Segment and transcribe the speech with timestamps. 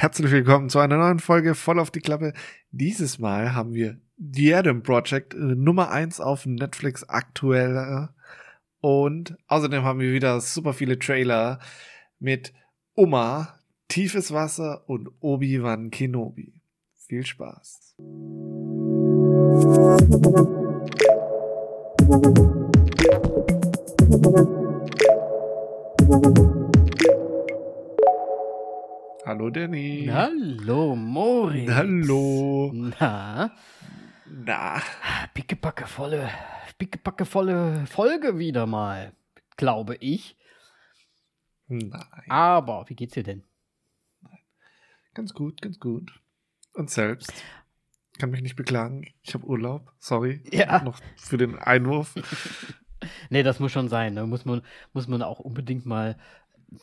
[0.00, 2.32] herzlich willkommen zu einer neuen Folge voll auf die Klappe.
[2.70, 8.06] Dieses Mal haben wir The Adam Project äh, Nummer eins auf Netflix aktuell äh,
[8.80, 11.60] und außerdem haben wir wieder super viele Trailer
[12.18, 12.54] mit
[12.94, 13.58] Oma,
[13.88, 16.62] Tiefes Wasser und Obi-Wan Kenobi.
[16.96, 17.94] Viel Spaß.
[29.26, 30.08] Hallo Danny.
[30.10, 31.70] Hallo Moritz.
[31.70, 32.72] Hallo.
[32.72, 33.50] Na,
[34.26, 34.82] Na,
[35.34, 36.30] pickepacke volle,
[36.78, 39.12] pickepacke volle Folge wieder mal,
[39.56, 40.36] glaube ich.
[41.68, 41.92] nein.
[42.28, 43.44] Aber, wie geht's dir denn?
[45.14, 46.20] Ganz gut, ganz gut.
[46.72, 47.32] Und selbst?
[48.18, 49.06] Kann mich nicht beklagen.
[49.22, 49.92] Ich habe Urlaub.
[49.98, 50.42] Sorry.
[50.50, 50.82] Ja.
[50.82, 52.14] Noch für den Einwurf.
[53.30, 54.12] Nee, das muss schon sein.
[54.12, 54.26] Ne?
[54.26, 54.60] Muss, man,
[54.92, 56.18] muss man auch unbedingt mal,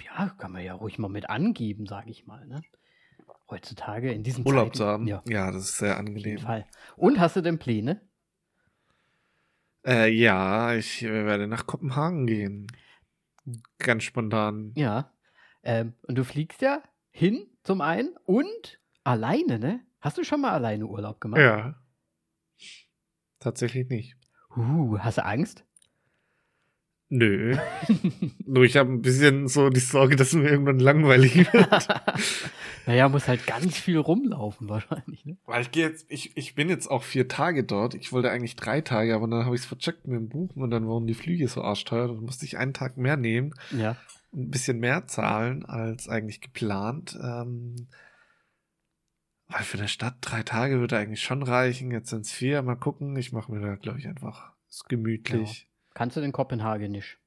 [0.04, 2.46] ja, kann man ja ruhig mal mit angeben, sage ich mal.
[2.46, 2.62] Ne?
[3.50, 5.08] Heutzutage in diesem Urlaub zu haben.
[5.08, 6.40] Ja, Ja, das ist sehr angenehm.
[6.40, 6.66] Fall.
[6.96, 8.02] Und hast du denn Pläne?
[9.86, 12.68] Äh, ja, ich äh, werde nach Kopenhagen gehen.
[13.80, 14.74] Ganz spontan.
[14.76, 15.14] Ja.
[15.64, 19.80] Ähm, und du fliegst ja hin zum einen und alleine, ne?
[20.02, 21.42] Hast du schon mal alleine Urlaub gemacht?
[21.42, 21.76] Ja.
[23.40, 24.18] Tatsächlich nicht.
[24.56, 25.66] Uh, hast du Angst?
[27.10, 27.58] Nö.
[28.46, 31.88] Nur ich habe ein bisschen so die Sorge, dass mir irgendwann langweilig wird.
[32.86, 35.38] naja, muss halt ganz viel rumlaufen wahrscheinlich, ne?
[35.46, 37.94] Weil ich gehe jetzt, ich, ich bin jetzt auch vier Tage dort.
[37.94, 40.70] Ich wollte eigentlich drei Tage, aber dann habe ich es vercheckt mit dem Buchen und
[40.70, 42.08] dann waren die Flüge so arschteuer.
[42.08, 43.54] Dann musste ich einen Tag mehr nehmen.
[43.72, 43.96] Ja.
[44.34, 47.18] ein bisschen mehr zahlen als eigentlich geplant.
[47.24, 47.88] Ähm,
[49.48, 51.92] weil für eine Stadt drei Tage würde eigentlich schon reichen.
[51.92, 52.62] Jetzt sind es vier.
[52.64, 53.16] Mal gucken.
[53.16, 55.70] Ich mache mir da, glaube ich, einfach ist gemütlich.
[55.98, 57.18] Kannst du den Kopenhagenisch?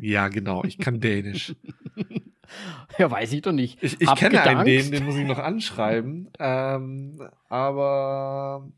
[0.00, 0.26] Ja.
[0.26, 0.64] genau.
[0.64, 1.54] Ich kann Dänisch.
[2.98, 3.80] ja, weiß ich doch nicht.
[3.84, 4.66] Ich, ich kenne einen gedankt.
[4.66, 6.28] Dänen, den muss ich noch anschreiben.
[6.40, 8.68] Ähm, aber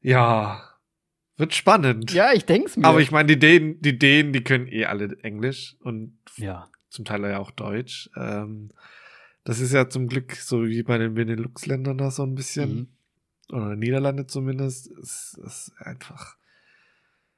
[0.00, 0.68] ja,
[1.36, 2.12] wird spannend.
[2.12, 2.86] Ja, ich denk's mir.
[2.88, 6.68] Aber ich meine, die Dänen, die Dänen, die können eh alle Englisch und ja.
[6.88, 8.10] zum Teil ja auch Deutsch.
[8.16, 8.72] Ähm,
[9.44, 12.95] das ist ja zum Glück so wie bei den Benelux-Ländern da so ein bisschen, Mhm.
[13.52, 16.36] Oder Niederlande zumindest, ist es einfach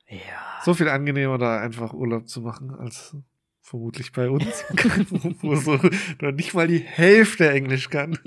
[0.09, 0.19] Ja.
[0.65, 3.17] so viel angenehmer, da einfach Urlaub zu machen, als
[3.61, 4.47] vermutlich bei uns,
[5.43, 5.79] wo so
[6.21, 8.19] noch nicht mal die Hälfte Englisch kann.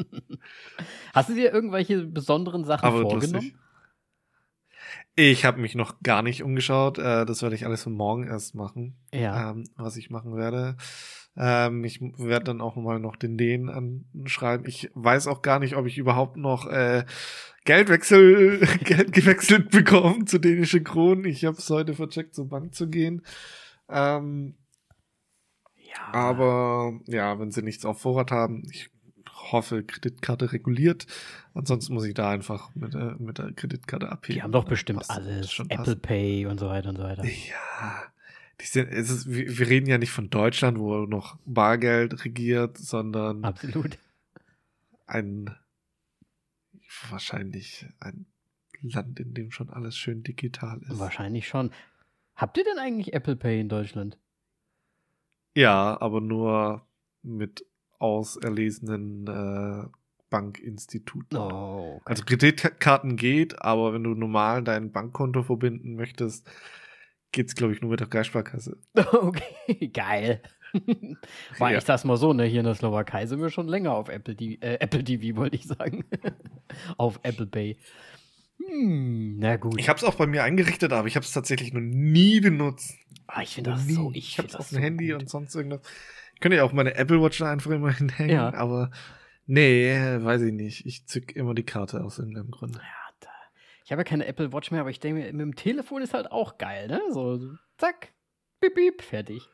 [1.13, 3.33] Hast du dir irgendwelche besonderen Sachen Aber vorgenommen?
[3.33, 3.55] lustig.
[5.15, 6.97] Ich habe mich noch gar nicht umgeschaut.
[6.97, 8.95] Äh, das werde ich alles von morgen erst machen.
[9.13, 9.51] Ja.
[9.51, 10.77] ähm, was ich machen werde.
[11.37, 13.69] Ähm, ich werde dann auch mal noch den Dänen
[14.13, 14.65] anschreiben.
[14.67, 17.05] Ich weiß auch gar nicht, ob ich überhaupt noch äh,
[17.65, 21.25] Geldwechsel, Geld gewechselt bekomme zu dänischen Kronen.
[21.25, 23.21] Ich habe es heute vercheckt, zur Bank zu gehen.
[23.89, 24.55] Ähm,
[25.75, 26.13] ja.
[26.13, 28.89] aber ja, wenn sie nichts auf Vorrat haben, ich
[29.51, 31.07] hoffe, Kreditkarte reguliert.
[31.53, 34.35] Ansonsten muss ich da einfach mit, der- mit der Kreditkarte abheben.
[34.35, 35.51] Die haben doch bestimmt alles.
[35.51, 36.01] schon Apple passt.
[36.03, 37.23] Pay und so weiter und so weiter.
[37.25, 38.03] Ja,
[38.69, 43.97] sind, ist, wir, wir reden ja nicht von Deutschland, wo noch Bargeld regiert, sondern Absolut.
[45.07, 45.55] ein
[47.09, 48.25] wahrscheinlich ein
[48.81, 50.99] Land, in dem schon alles schön digital ist.
[50.99, 51.71] Wahrscheinlich schon.
[52.35, 54.17] Habt ihr denn eigentlich Apple Pay in Deutschland?
[55.55, 56.85] Ja, aber nur
[57.21, 57.65] mit
[57.99, 59.87] auserlesenen äh,
[60.29, 61.37] Bankinstituten.
[61.37, 62.01] Oh, okay.
[62.05, 66.49] Also Kreditkarten geht, aber wenn du normal dein Bankkonto verbinden möchtest,
[67.31, 68.77] geht's glaube ich nur mit der Kreissparkasse.
[68.95, 70.41] Okay, geil.
[71.57, 71.77] War Ja.
[71.79, 72.45] ich das mal so, ne?
[72.45, 75.55] Hier in der Slowakei sind wir schon länger auf Apple TV, äh, Apple TV wollte
[75.57, 76.05] ich sagen.
[76.97, 77.77] auf Apple Pay.
[78.65, 79.79] Hm, na gut.
[79.79, 82.95] Ich habe es auch bei mir eingerichtet, aber ich habe es tatsächlich noch nie benutzt.
[83.27, 83.93] ah, ich finde das nie.
[83.93, 85.21] so, ich ich habe es auf das dem so Handy gut.
[85.21, 85.81] und sonst irgendwas.
[86.35, 88.53] Ich könnte ja auch meine Apple Watch da einfach immer hinhängen, Ja.
[88.53, 88.91] aber
[89.47, 90.85] nee, weiß ich nicht.
[90.85, 92.75] Ich zück immer die Karte aus irgendeinem Grund.
[92.75, 92.81] Ja.
[93.91, 96.13] Ich habe ja keine Apple Watch mehr, aber ich denke mir, mit dem Telefon ist
[96.13, 97.01] halt auch geil, ne?
[97.11, 98.13] So, zack,
[98.61, 99.49] piep, piep, fertig.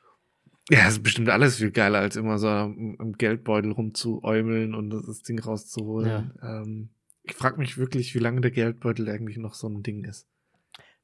[0.69, 5.23] Ja, es ist bestimmt alles viel geiler, als immer so im Geldbeutel rumzuäumeln und das
[5.23, 6.33] Ding rauszuholen.
[6.43, 6.89] Ähm,
[7.23, 10.27] ich frage mich wirklich, wie lange der Geldbeutel eigentlich noch so ein Ding ist.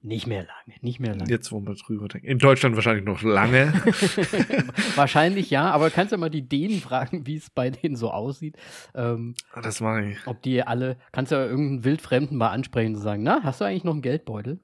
[0.06, 1.30] Nicht mehr lange, nicht mehr lange.
[1.32, 2.28] Jetzt, wo wir drüber denken.
[2.28, 3.72] In Deutschland wahrscheinlich noch lange.
[4.96, 8.58] Wahrscheinlich ja, aber kannst du mal die Dänen fragen, wie es bei denen so aussieht.
[8.96, 10.28] Ähm, das mache ich.
[10.28, 13.66] ob die alle, kannst du ja irgendeinen Wildfremden mal ansprechen und sagen, na, hast du
[13.66, 14.60] eigentlich noch einen Geldbeutel?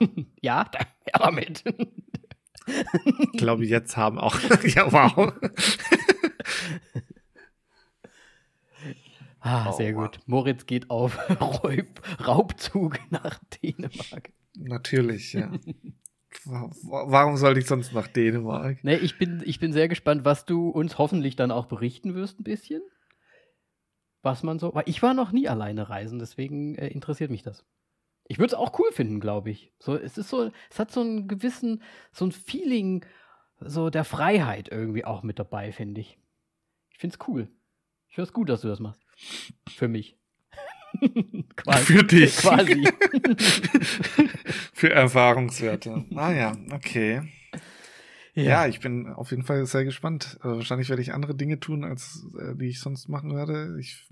[0.40, 1.62] ja, da, ja, damit.
[3.32, 4.40] Ich glaube, jetzt haben auch.
[4.64, 5.32] ja, wow.
[9.38, 10.18] ah, Oh, sehr gut.
[10.26, 14.30] Moritz geht auf Raub, Raubzug nach Dänemark.
[14.56, 15.52] Natürlich, ja.
[16.44, 18.82] Warum sollte ich sonst nach Dänemark?
[18.84, 22.38] Nee, ich bin, ich bin sehr gespannt, was du uns hoffentlich dann auch berichten wirst,
[22.38, 22.82] ein bisschen.
[24.22, 24.74] Was man so.
[24.74, 27.64] Weil ich war noch nie alleine reisen, deswegen äh, interessiert mich das.
[28.28, 29.72] Ich würde es auch cool finden, glaube ich.
[29.80, 31.82] So, es ist so, es hat so einen gewissen,
[32.12, 33.04] so ein Feeling,
[33.58, 36.18] so der Freiheit irgendwie auch mit dabei, finde ich.
[36.90, 37.48] Ich finde es cool.
[38.08, 39.00] Ich finde es gut, dass du das machst.
[39.68, 40.19] Für mich.
[41.56, 41.84] quasi.
[41.84, 42.36] Für dich.
[42.36, 42.88] Quasi.
[44.72, 46.04] Für Erfahrungswerte.
[46.14, 47.22] Ah ja, okay.
[48.34, 48.42] Ja.
[48.42, 48.66] ja.
[48.66, 50.38] ich bin auf jeden Fall sehr gespannt.
[50.40, 53.76] Also wahrscheinlich werde ich andere Dinge tun, als äh, die ich sonst machen werde.
[53.78, 54.08] Ich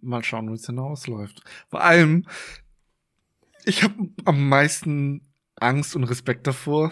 [0.00, 1.42] mal schauen, wie es denn ausläuft.
[1.68, 2.26] Vor allem,
[3.64, 3.94] ich habe
[4.24, 5.22] am meisten
[5.56, 6.90] Angst und Respekt davor.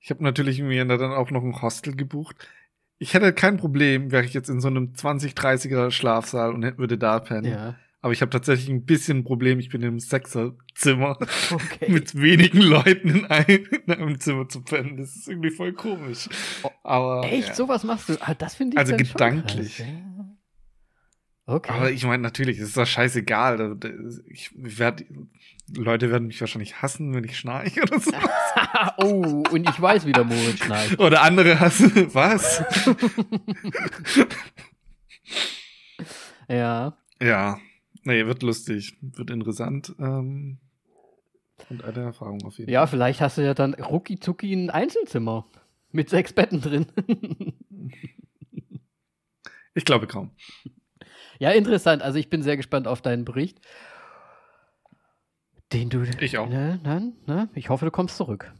[0.00, 2.48] Ich habe natürlich mir dann auch noch ein Hostel gebucht.
[2.98, 6.98] Ich hätte kein Problem, wäre ich jetzt in so einem 20, 30er Schlafsaal und würde
[6.98, 7.52] da pennen.
[7.52, 7.76] Ja.
[8.08, 9.58] Aber ich habe tatsächlich ein bisschen ein Problem.
[9.58, 11.18] Ich bin im Sechserzimmer
[11.50, 11.88] okay.
[11.92, 14.96] mit wenigen Leuten in einem, in einem, Zimmer zu pennen.
[14.96, 16.26] Das ist irgendwie voll komisch.
[16.62, 17.54] Oh, Aber echt, ja.
[17.54, 18.16] sowas machst du?
[18.20, 19.84] Ah, das finde ich also gedanklich.
[21.44, 21.70] Okay.
[21.70, 23.76] Aber ich meine, natürlich, es ist doch scheißegal.
[24.24, 25.04] Ich werd,
[25.76, 28.10] Leute werden mich wahrscheinlich hassen, wenn ich schnarche oder so.
[28.96, 30.98] oh, und ich weiß, wie der Moritz schnarcht.
[30.98, 31.92] Oder andere hassen.
[32.14, 32.64] Was?
[36.48, 36.96] ja.
[37.20, 37.58] Ja.
[38.08, 39.94] Nee, wird lustig, wird interessant.
[39.98, 40.56] Ähm,
[41.68, 42.72] und eine Erfahrung auf jeden Fall.
[42.72, 45.46] Ja, vielleicht hast du ja dann rucki zucki ein Einzelzimmer
[45.92, 46.86] mit sechs Betten drin.
[49.74, 50.30] ich glaube kaum.
[51.38, 52.00] Ja, interessant.
[52.00, 53.60] Also ich bin sehr gespannt auf deinen Bericht.
[55.74, 56.04] Den du.
[56.18, 56.48] Ich auch.
[56.48, 57.50] Ne, ne, ne?
[57.52, 58.54] Ich hoffe, du kommst zurück.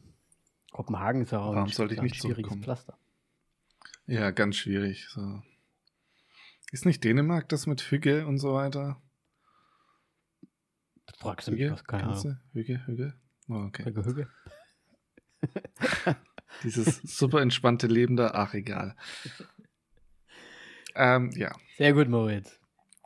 [0.73, 2.55] Kopenhagen ist ja auch Warum ein, sollte ich nicht schwieriges?
[2.57, 2.99] Pflaster.
[4.07, 5.07] Ja, ganz schwierig.
[5.09, 5.41] So.
[6.71, 9.01] Ist nicht Dänemark das mit Hügge und so weiter?
[11.17, 11.85] Fragst du mich was?
[11.85, 12.39] Keine Ahnung.
[12.53, 13.15] Hüge, Hüge.
[13.49, 13.85] Oh, okay.
[13.85, 14.29] Hüge, Hüge.
[16.65, 18.97] Dieses super entspannte Leben da, ach egal.
[20.95, 21.55] ähm, ja.
[21.77, 22.59] Sehr gut, Moritz.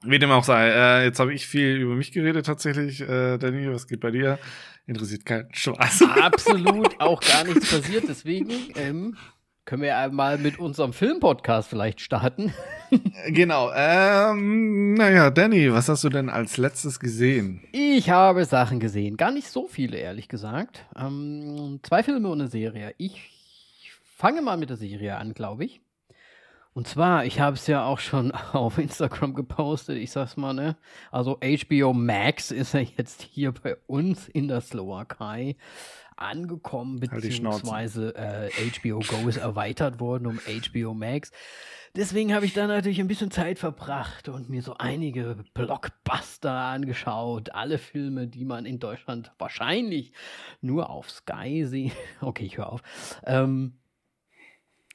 [0.05, 3.01] Wie dem auch sei, äh, jetzt habe ich viel über mich geredet tatsächlich.
[3.01, 4.39] Äh, Danny, was geht bei dir?
[4.87, 6.03] Interessiert keinen Spaß.
[6.21, 9.17] Absolut auch gar nichts passiert, deswegen ähm,
[9.65, 12.53] können wir mal mit unserem Filmpodcast vielleicht starten.
[13.29, 13.71] genau.
[13.75, 17.63] Ähm, naja, Danny, was hast du denn als letztes gesehen?
[17.73, 19.17] Ich habe Sachen gesehen.
[19.17, 20.85] Gar nicht so viele, ehrlich gesagt.
[20.97, 22.95] Ähm, zwei Filme und eine Serie.
[22.99, 23.31] Ich
[24.17, 25.81] fange mal mit der Serie an, glaube ich.
[26.75, 30.77] Und zwar, ich habe es ja auch schon auf Instagram gepostet, ich sag's mal, ne?
[31.11, 35.57] Also HBO Max ist ja jetzt hier bei uns in der Slowakei
[36.17, 41.31] angekommen, halt beziehungsweise äh, HBO Go ist erweitert worden um HBO Max.
[41.95, 47.51] Deswegen habe ich da natürlich ein bisschen Zeit verbracht und mir so einige Blockbuster angeschaut.
[47.53, 50.13] Alle Filme, die man in Deutschland wahrscheinlich
[50.63, 51.93] nur auf Sky sieht.
[52.23, 52.83] Okay, ich höre auf.
[53.25, 53.75] Ähm,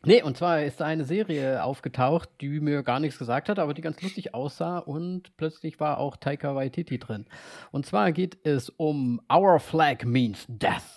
[0.06, 3.74] Nee, und zwar ist da eine Serie aufgetaucht, die mir gar nichts gesagt hat, aber
[3.74, 7.26] die ganz lustig aussah und plötzlich war auch Taika Waititi drin.
[7.72, 10.97] Und zwar geht es um Our Flag Means Death.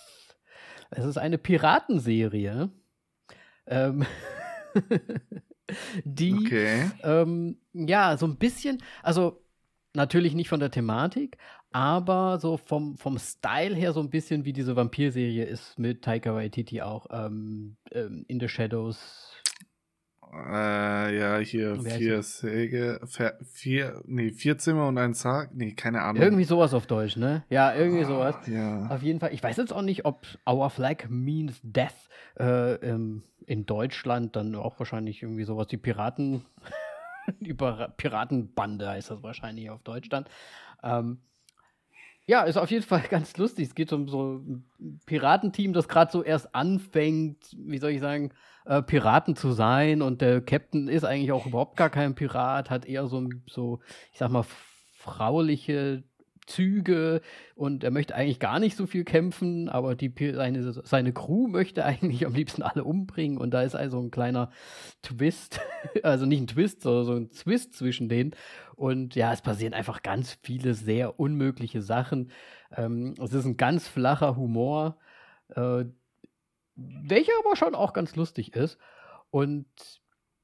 [0.91, 2.69] Es ist eine Piratenserie,
[3.65, 4.05] ähm,
[6.03, 6.91] die okay.
[7.03, 9.41] ähm, ja so ein bisschen, also
[9.93, 11.37] natürlich nicht von der Thematik,
[11.71, 16.33] aber so vom, vom Style her so ein bisschen wie diese Vampir-Serie ist mit Taika
[16.33, 19.30] Waititi auch ähm, ähm, In the Shadows
[20.33, 23.01] äh, ja, hier vier Säge,
[23.43, 26.21] vier, nee, vier Zimmer und ein Sarg, nee, keine Ahnung.
[26.21, 27.43] Irgendwie sowas auf Deutsch, ne?
[27.49, 28.35] Ja, irgendwie ah, sowas.
[28.47, 28.87] Ja.
[28.87, 29.33] Auf jeden Fall.
[29.33, 32.09] Ich weiß jetzt auch nicht, ob Our Flag Means Death
[32.39, 36.45] äh, ähm, in Deutschland dann auch wahrscheinlich irgendwie sowas wie Piraten,
[37.39, 40.25] die Piratenbande heißt das wahrscheinlich auf Deutsch dann.
[40.81, 41.19] Ähm,
[42.25, 43.67] ja, ist auf jeden Fall ganz lustig.
[43.67, 44.65] Es geht um so ein
[45.05, 48.31] Piratenteam, das gerade so erst anfängt, wie soll ich sagen,
[48.65, 50.01] äh, Piraten zu sein.
[50.01, 53.79] Und der Captain ist eigentlich auch überhaupt gar kein Pirat, hat eher so, so
[54.11, 54.45] ich sag mal,
[54.93, 56.03] frauliche
[56.47, 57.21] Züge
[57.55, 61.85] und er möchte eigentlich gar nicht so viel kämpfen, aber die, seine, seine Crew möchte
[61.85, 64.51] eigentlich am liebsten alle umbringen und da ist also ein kleiner
[65.01, 65.61] Twist,
[66.03, 68.35] also nicht ein Twist, sondern so ein Twist zwischen denen
[68.75, 72.31] und ja, es passieren einfach ganz viele sehr unmögliche Sachen.
[72.75, 74.97] Ähm, es ist ein ganz flacher Humor,
[75.55, 75.85] äh,
[76.75, 78.77] welcher aber schon auch ganz lustig ist
[79.29, 79.65] und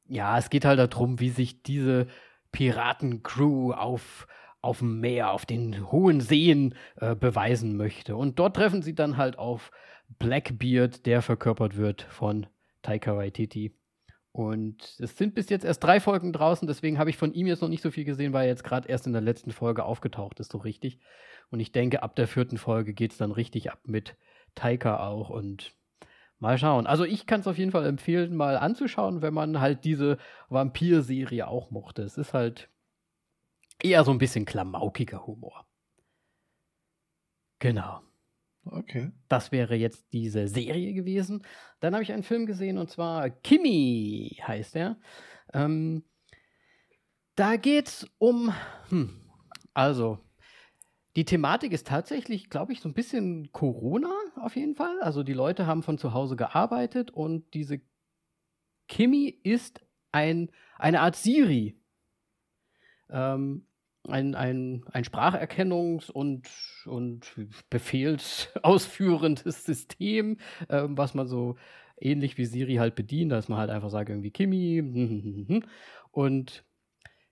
[0.07, 2.07] ja, es geht halt darum, wie sich diese
[2.51, 4.27] Piratencrew auf
[4.62, 8.15] auf dem Meer, auf den hohen Seen äh, beweisen möchte.
[8.15, 9.72] Und dort treffen sie dann halt auf
[10.19, 12.48] Blackbeard, der verkörpert wird von
[12.81, 13.75] Taika Waititi.
[14.31, 17.62] Und es sind bis jetzt erst drei Folgen draußen, deswegen habe ich von ihm jetzt
[17.62, 20.39] noch nicht so viel gesehen, weil er jetzt gerade erst in der letzten Folge aufgetaucht
[20.39, 21.00] ist, so richtig.
[21.50, 24.15] Und ich denke, ab der vierten Folge geht es dann richtig ab mit
[24.53, 25.74] Taika auch und
[26.39, 26.88] mal schauen.
[26.88, 30.17] Also ich kann es auf jeden Fall empfehlen, mal anzuschauen, wenn man halt diese
[30.50, 32.03] Vampir-Serie auch mochte.
[32.03, 32.70] Es ist halt
[33.82, 35.65] eher so ein bisschen klamaukiger Humor.
[37.60, 38.01] Genau.
[38.65, 39.12] Okay.
[39.29, 41.44] Das wäre jetzt diese Serie gewesen.
[41.79, 44.98] Dann habe ich einen Film gesehen und zwar Kimi heißt er.
[45.53, 46.03] Ähm,
[47.36, 48.53] da es um,
[48.89, 49.22] hm,
[49.74, 50.20] also
[51.17, 55.01] die Thematik ist tatsächlich, glaube ich, so ein bisschen Corona auf jeden Fall.
[55.01, 57.81] Also die Leute haben von zu Hause gearbeitet und diese
[58.88, 59.81] Kimi ist
[60.12, 61.75] ein, eine Art Siri.
[63.09, 63.65] Ähm,
[64.07, 66.47] ein, ein, ein Spracherkennungs- und,
[66.86, 67.36] und
[67.71, 70.38] befehlsausführendes System,
[70.69, 71.55] ähm, was man so
[72.00, 75.63] ähnlich wie Siri halt bedient, dass man halt einfach sagt, irgendwie Kimi.
[76.12, 76.63] Und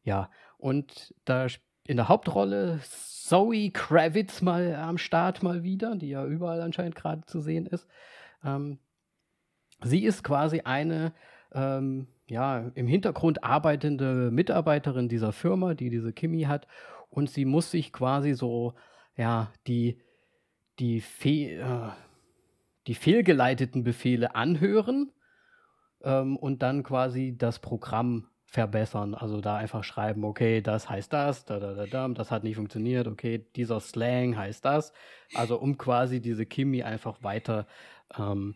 [0.01, 1.49] ja, und da
[1.87, 7.25] in der Hauptrolle Zoe Kravitz mal am Start mal wieder, die ja überall anscheinend gerade
[7.25, 7.87] zu sehen ist.
[8.43, 8.79] Ähm,
[9.83, 11.13] sie ist quasi eine
[11.53, 16.67] ähm, ja, im Hintergrund arbeitende Mitarbeiterin dieser Firma, die diese Kimi hat.
[17.09, 18.73] Und sie muss sich quasi so,
[19.15, 20.01] ja, die,
[20.79, 21.89] die, Fe äh,
[22.87, 25.11] die fehlgeleiteten Befehle anhören
[26.03, 29.15] ähm, und dann quasi das Programm verbessern.
[29.15, 32.55] Also da einfach schreiben, okay, das heißt das, da, da, da, da, das hat nicht
[32.55, 34.93] funktioniert, okay, dieser Slang heißt das.
[35.33, 37.67] Also um quasi diese Kimi einfach weiter
[38.17, 38.55] ähm,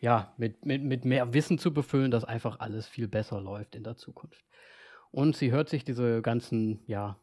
[0.00, 3.84] ja, mit, mit, mit mehr Wissen zu befüllen, dass einfach alles viel besser läuft in
[3.84, 4.44] der Zukunft.
[5.10, 7.16] Und sie hört sich diese ganzen, ja,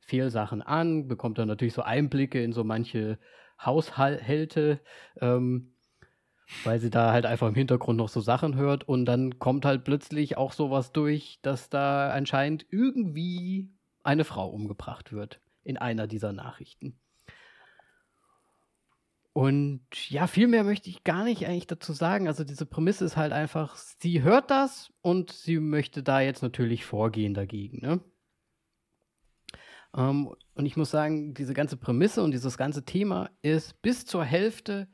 [0.00, 3.18] Fehlsachen an, bekommt dann natürlich so Einblicke in so manche
[3.58, 4.80] Haushalte,
[5.20, 5.72] ähm,
[6.64, 9.84] weil sie da halt einfach im Hintergrund noch so Sachen hört und dann kommt halt
[9.84, 13.68] plötzlich auch sowas durch, dass da anscheinend irgendwie
[14.02, 16.98] eine Frau umgebracht wird in einer dieser Nachrichten.
[19.32, 22.26] Und ja, viel mehr möchte ich gar nicht eigentlich dazu sagen.
[22.26, 26.86] Also diese Prämisse ist halt einfach, sie hört das und sie möchte da jetzt natürlich
[26.86, 27.86] vorgehen dagegen.
[27.86, 28.00] Ne?
[29.94, 34.24] Ähm, und ich muss sagen, diese ganze Prämisse und dieses ganze Thema ist bis zur
[34.24, 34.88] Hälfte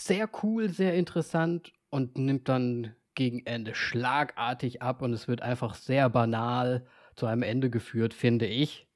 [0.00, 5.74] sehr cool, sehr interessant und nimmt dann gegen Ende schlagartig ab und es wird einfach
[5.74, 8.88] sehr banal zu einem Ende geführt, finde ich.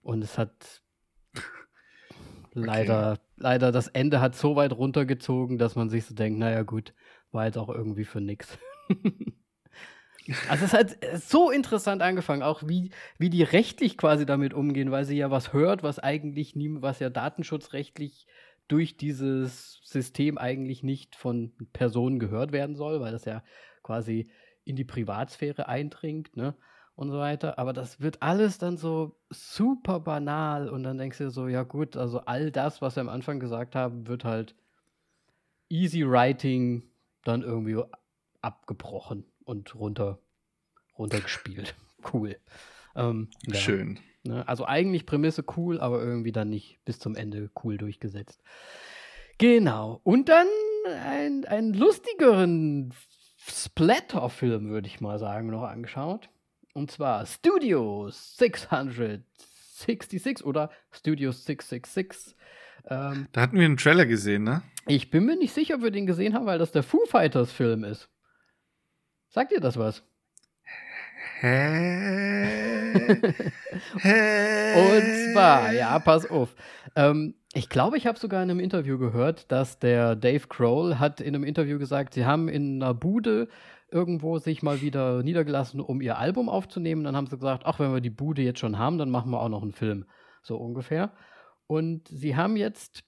[0.00, 0.82] Und es hat
[2.52, 3.20] leider, okay.
[3.36, 6.94] leider das Ende hat so weit runtergezogen, dass man sich so denkt, naja gut,
[7.32, 8.58] war jetzt auch irgendwie für nix.
[10.48, 15.04] also es hat so interessant angefangen, auch wie, wie die rechtlich quasi damit umgehen, weil
[15.04, 18.26] sie ja was hört, was eigentlich nie, was ja datenschutzrechtlich
[18.68, 23.42] durch dieses System eigentlich nicht von Personen gehört werden soll, weil das ja
[23.82, 24.30] quasi
[24.64, 26.54] in die Privatsphäre eindringt, ne?
[26.98, 27.60] und so weiter.
[27.60, 31.62] Aber das wird alles dann so super banal und dann denkst du dir so, ja
[31.62, 34.56] gut, also all das, was wir am Anfang gesagt haben, wird halt
[35.68, 36.82] easy writing
[37.22, 37.80] dann irgendwie
[38.42, 40.18] abgebrochen und runter,
[40.98, 41.76] runtergespielt.
[42.12, 42.36] cool.
[42.96, 43.54] Ähm, ja.
[43.54, 44.00] Schön.
[44.24, 44.46] Ne?
[44.48, 48.42] Also eigentlich Prämisse cool, aber irgendwie dann nicht bis zum Ende cool durchgesetzt.
[49.38, 50.00] Genau.
[50.02, 50.48] Und dann
[50.86, 52.92] ein, einen lustigeren
[53.38, 56.28] Splatter-Film, würde ich mal sagen, noch angeschaut.
[56.74, 62.36] Und zwar Studio 666 oder Studio 666.
[62.90, 64.62] Ähm, da hatten wir einen Trailer gesehen, ne?
[64.86, 67.52] Ich bin mir nicht sicher, ob wir den gesehen haben, weil das der Foo Fighters
[67.52, 68.08] Film ist.
[69.28, 70.02] Sagt ihr das was?
[71.42, 73.34] Und
[75.32, 76.54] zwar, ja, pass auf.
[76.96, 81.20] Ähm, ich glaube, ich habe sogar in einem Interview gehört, dass der Dave Kroll hat
[81.20, 83.48] in einem Interview gesagt, sie haben in einer Bude
[83.90, 87.04] irgendwo sich mal wieder niedergelassen, um ihr Album aufzunehmen.
[87.04, 89.40] Dann haben sie gesagt, ach, wenn wir die Bude jetzt schon haben, dann machen wir
[89.40, 90.06] auch noch einen Film.
[90.42, 91.12] So ungefähr.
[91.66, 93.04] Und sie haben jetzt,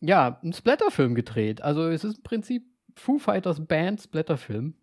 [0.00, 1.62] ja, einen Splatterfilm gedreht.
[1.62, 2.64] Also es ist im Prinzip
[2.94, 4.74] Foo Fighters Band Splatterfilm.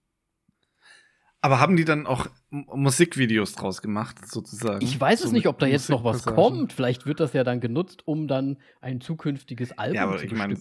[1.46, 4.84] Aber haben die dann auch Musikvideos draus gemacht, sozusagen?
[4.84, 6.74] Ich weiß so es nicht, ob da jetzt noch was kommt.
[6.74, 10.32] Vielleicht wird das ja dann genutzt, um dann ein zukünftiges Album ja, aber zu ich
[10.32, 10.56] mein,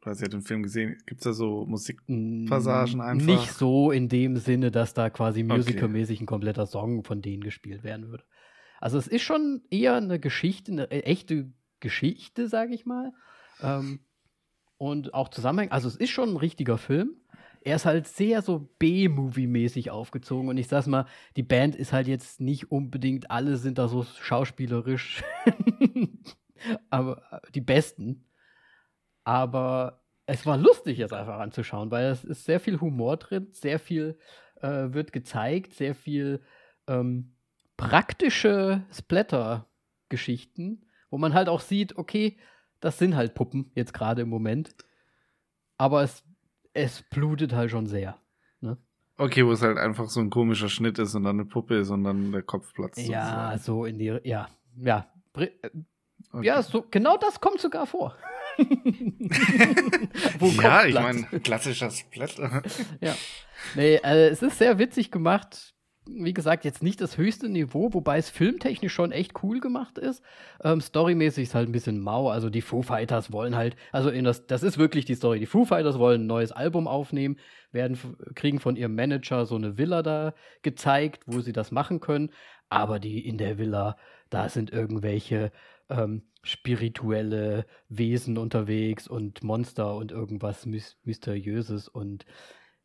[0.00, 0.96] Du hast ja den Film gesehen.
[1.06, 3.24] Gibt es da so Musikpassagen einfach?
[3.24, 7.84] Nicht so in dem Sinne, dass da quasi musicalmäßig ein kompletter Song von denen gespielt
[7.84, 8.24] werden würde.
[8.80, 13.12] Also es ist schon eher eine Geschichte, eine äh, echte Geschichte, sage ich mal.
[13.62, 14.00] Ähm,
[14.76, 15.70] und auch Zusammenhang.
[15.70, 17.16] Also es ist schon ein richtiger Film.
[17.68, 20.48] Er ist halt sehr so B-Movie-mäßig aufgezogen.
[20.48, 21.04] Und ich sag's mal,
[21.36, 25.22] die Band ist halt jetzt nicht unbedingt, alle sind da so schauspielerisch,
[26.88, 28.24] aber äh, die Besten.
[29.22, 33.78] Aber es war lustig, jetzt einfach anzuschauen, weil es ist sehr viel Humor drin, sehr
[33.78, 34.18] viel
[34.62, 36.40] äh, wird gezeigt, sehr viel
[36.86, 37.34] ähm,
[37.76, 42.38] praktische Splatter-Geschichten, wo man halt auch sieht, okay,
[42.80, 44.74] das sind halt Puppen jetzt gerade im Moment.
[45.76, 46.24] Aber es,
[46.74, 48.18] es blutet halt schon sehr.
[48.60, 48.76] Ne?
[49.16, 51.90] Okay, wo es halt einfach so ein komischer Schnitt ist und dann eine Puppe ist
[51.90, 52.98] und dann der Kopf platzt.
[52.98, 53.58] Ja, sozusagen.
[53.58, 55.06] so in die, ja, ja.
[55.36, 55.50] Äh,
[56.32, 56.46] okay.
[56.46, 58.16] Ja, so, genau das kommt sogar vor.
[60.62, 62.36] ja, ich meine, klassischer Splat.
[63.00, 63.14] ja.
[63.74, 65.74] Nee, äh, es ist sehr witzig gemacht
[66.10, 70.22] wie gesagt, jetzt nicht das höchste Niveau, wobei es filmtechnisch schon echt cool gemacht ist.
[70.62, 72.30] Ähm, storymäßig ist halt ein bisschen mau.
[72.30, 75.38] Also die Foo Fighters wollen halt, also das, das ist wirklich die Story.
[75.38, 77.36] Die Foo Fighters wollen ein neues Album aufnehmen,
[77.72, 77.98] werden
[78.34, 82.30] kriegen von ihrem Manager so eine Villa da gezeigt, wo sie das machen können.
[82.68, 83.96] Aber die in der Villa,
[84.30, 85.52] da sind irgendwelche
[85.90, 92.24] ähm, spirituelle Wesen unterwegs und Monster und irgendwas Mysteriöses und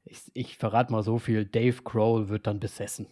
[0.06, 3.08] ich, ich verrate mal so viel, Dave Grohl wird dann besessen.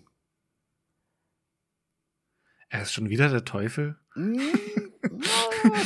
[2.69, 3.97] Er ist schon wieder der Teufel?
[4.15, 4.37] Mm,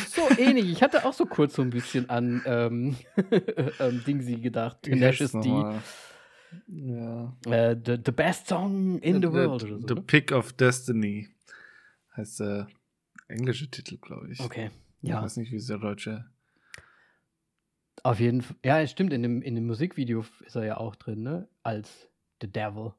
[0.07, 0.71] so ähnlich.
[0.71, 2.95] Ich hatte auch so kurz so ein bisschen an ähm,
[3.79, 4.83] ähm, Dingsy gedacht.
[4.83, 5.49] Tenacious D.
[6.67, 7.35] Ja.
[7.47, 9.61] Äh, the, the, best song in the, the world.
[9.61, 10.01] The, so, the ne?
[10.01, 11.29] Pick of Destiny
[12.15, 12.67] heißt der
[13.27, 14.39] englische Titel, glaube ich.
[14.39, 14.69] Okay.
[15.01, 15.17] Ja.
[15.17, 16.25] Ich weiß nicht, wie es der deutsche
[18.05, 18.55] auf jeden Fall.
[18.63, 19.13] Ja, stimmt.
[19.13, 21.47] In dem, in dem Musikvideo ist er ja auch drin, ne?
[21.63, 22.07] Als
[22.39, 22.93] The Devil.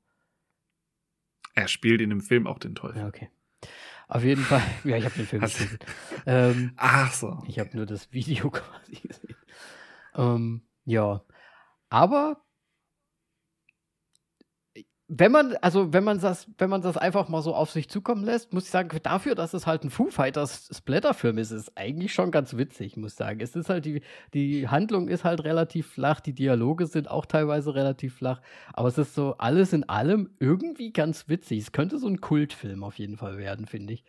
[1.55, 3.03] Er spielt in dem Film auch den Teufel.
[3.03, 3.31] Ja, okay.
[4.09, 4.63] Auf jeden Fall.
[4.85, 5.79] Ja, ich habe den Film gesehen.
[6.27, 7.41] Ähm, Ach so.
[7.47, 9.37] Ich habe nur das Video quasi gesehen.
[10.17, 11.25] Ähm, ja.
[11.89, 12.45] Aber
[15.09, 18.25] wenn man, also wenn man das, wenn man das einfach mal so auf sich zukommen
[18.25, 22.13] lässt, muss ich sagen, dafür, dass es halt ein Foo Fighters Splatterfilm ist, ist eigentlich
[22.13, 23.39] schon ganz witzig, muss ich sagen.
[23.41, 24.03] Es ist halt die,
[24.35, 28.41] die Handlung ist halt relativ flach, die Dialoge sind auch teilweise relativ flach,
[28.73, 31.61] aber es ist so alles in allem irgendwie ganz witzig.
[31.61, 34.05] Es könnte so ein Kultfilm auf jeden Fall werden, finde ich.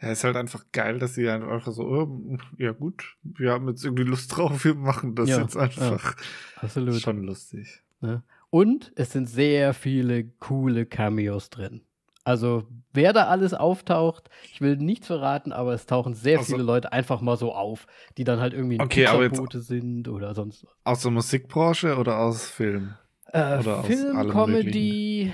[0.00, 3.84] Ja, ist halt einfach geil, dass sie einfach so, oh, ja gut, wir haben jetzt
[3.84, 6.16] irgendwie Lust drauf, wir machen das ja, jetzt einfach.
[6.16, 7.02] Ja, absolut.
[7.02, 7.82] Schon lustig.
[8.00, 8.22] Ja.
[8.50, 11.82] Und es sind sehr viele coole Cameos drin.
[12.24, 16.64] Also, wer da alles auftaucht, ich will nichts verraten, aber es tauchen sehr also, viele
[16.64, 17.86] Leute einfach mal so auf,
[18.18, 20.72] die dann halt irgendwie okay, Pizzabote sind oder sonst was.
[20.84, 22.94] Aus der Musikbranche oder aus Film?
[23.32, 25.32] Äh, oder Film, aus Comedy,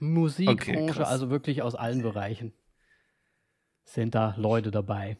[0.00, 2.52] Musikbranche, okay, also wirklich aus allen Bereichen
[3.84, 5.18] sind da Leute dabei.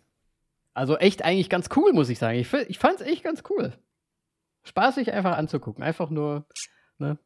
[0.73, 2.39] Also echt eigentlich ganz cool, muss ich sagen.
[2.39, 3.73] Ich, ich fand es echt ganz cool.
[4.65, 5.85] Spaßig einfach anzugucken.
[5.85, 6.47] Einfach nur,
[6.99, 7.19] ne?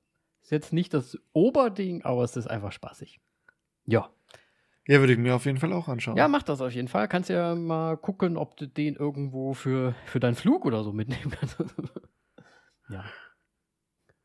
[0.48, 3.20] Ist jetzt nicht das Oberding, aber es ist einfach spaßig.
[3.84, 4.08] Ja.
[4.86, 6.16] Ja, würde ich mir auf jeden Fall auch anschauen.
[6.16, 7.06] Ja, mach das auf jeden Fall.
[7.06, 11.32] Kannst ja mal gucken, ob du den irgendwo für, für deinen Flug oder so mitnehmen
[11.32, 11.58] kannst.
[12.88, 13.04] ja.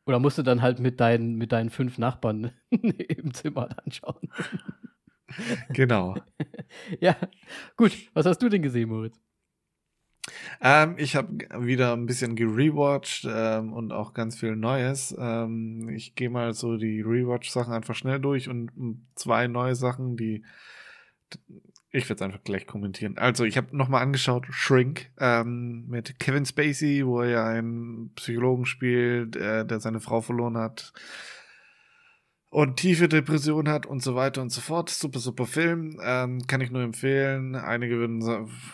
[0.06, 4.30] Oder musst du dann halt mit deinen, mit deinen fünf Nachbarn im Zimmer anschauen.
[5.74, 6.16] genau.
[7.00, 7.18] ja,
[7.76, 7.92] gut.
[8.14, 9.20] Was hast du denn gesehen, Moritz?
[10.60, 15.14] Ähm, ich habe wieder ein bisschen gerewatcht ähm, und auch ganz viel Neues.
[15.18, 18.70] Ähm, ich gehe mal so die Rewatch-Sachen einfach schnell durch und
[19.14, 20.44] zwei neue Sachen, die
[21.90, 23.18] ich werde es einfach gleich kommentieren.
[23.18, 29.36] Also, ich habe nochmal angeschaut, Shrink ähm, mit Kevin Spacey, wo er einen Psychologen spielt,
[29.36, 30.92] äh, der seine Frau verloren hat
[32.54, 34.88] und tiefe Depression hat und so weiter und so fort.
[34.88, 35.98] Super, super Film.
[36.00, 37.56] Ähm, kann ich nur empfehlen.
[37.56, 38.20] Einige würden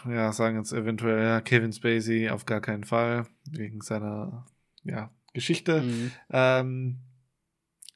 [0.07, 4.45] ja, sagen jetzt eventuell, ja, Kevin Spacey auf gar keinen Fall, wegen seiner
[4.85, 5.81] ja, Geschichte.
[5.81, 6.13] Mhm.
[6.29, 6.99] Ähm,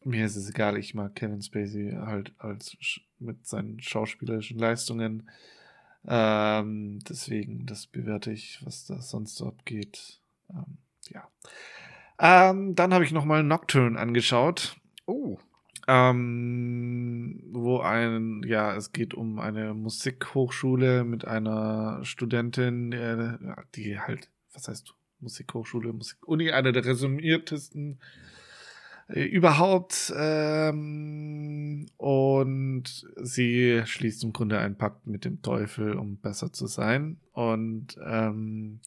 [0.04, 2.78] mir ist es egal, ich mag Kevin Spacey halt als
[3.18, 5.28] mit seinen schauspielerischen Leistungen.
[6.06, 10.18] Ähm, deswegen, das bewerte ich, was da sonst so abgeht.
[10.48, 10.78] Ähm,
[11.10, 11.28] ja.
[12.18, 14.80] Ähm, dann habe ich nochmal Nocturne angeschaut.
[15.04, 15.36] Oh.
[15.86, 23.36] Ähm, wo ein, ja, es geht um eine Musikhochschule mit einer Studentin, äh,
[23.74, 28.00] die halt, was heißt Musikhochschule, Musikuni, einer der resümiertesten
[29.08, 30.12] äh, überhaupt.
[30.16, 37.20] Ähm, und sie schließt im Grunde einen Pakt mit dem Teufel, um besser zu sein.
[37.32, 38.80] Und ähm,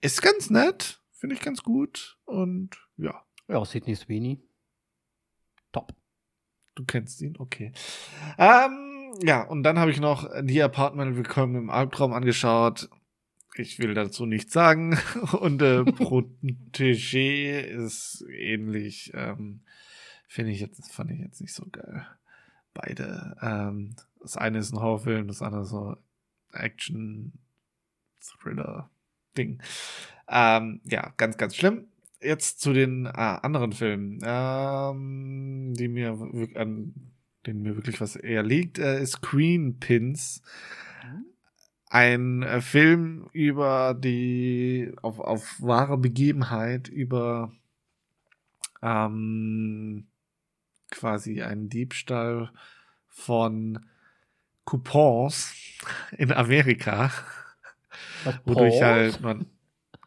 [0.00, 2.18] ist ganz nett, finde ich ganz gut.
[2.24, 3.22] Und ja.
[3.48, 4.40] Ja, Sidney Sweeney
[5.72, 5.94] top.
[6.74, 7.72] Du kennst ihn, okay.
[8.38, 12.88] Ähm, ja, und dann habe ich noch die Apartment Willkommen im Albtraum angeschaut.
[13.56, 14.98] Ich will dazu nichts sagen.
[15.40, 19.12] Und äh, Protégé ist ähnlich.
[19.14, 19.60] Ähm,
[20.26, 22.06] Finde ich jetzt, fand ich jetzt nicht so geil.
[22.72, 23.36] Beide.
[23.42, 25.96] Ähm, das eine ist ein Horrorfilm, das andere so
[26.52, 27.34] Action,
[28.20, 28.88] Thriller,
[29.36, 29.60] Ding.
[30.28, 31.91] Ähm, ja, ganz, ganz schlimm
[32.22, 36.18] jetzt zu den äh, anderen Filmen, ähm, die mir
[36.54, 37.12] an
[37.46, 40.42] denen mir wirklich was eher liegt, äh, ist Queen Pins.
[41.86, 47.52] Ein äh, Film über die, auf, auf wahre Begebenheit, über
[48.80, 50.06] ähm,
[50.90, 52.50] quasi einen Diebstahl
[53.08, 53.84] von
[54.64, 55.54] Coupons
[56.16, 57.10] in Amerika.
[58.44, 59.46] Wodurch halt man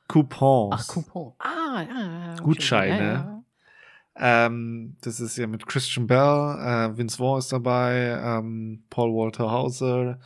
[0.08, 0.72] Coupons.
[0.74, 1.34] Ach, Coupon.
[1.40, 2.36] Ah, ja, ja.
[2.42, 2.98] Gutscheine.
[2.98, 4.46] Ja, ja.
[4.48, 9.52] Ähm, das ist ja mit Christian Bell, äh, Vince Vaughn ist dabei, ähm, Paul Walter
[9.52, 10.20] Hauser,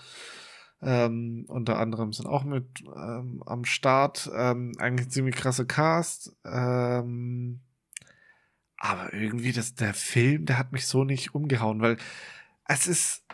[0.81, 4.29] ähm, unter anderem sind auch mit ähm, am Start.
[4.33, 6.35] Ähm, eigentlich ein ziemlich krasser Cast.
[6.45, 7.61] Ähm,
[8.77, 11.97] aber irgendwie, das, der Film, der hat mich so nicht umgehauen, weil
[12.65, 13.25] es ist.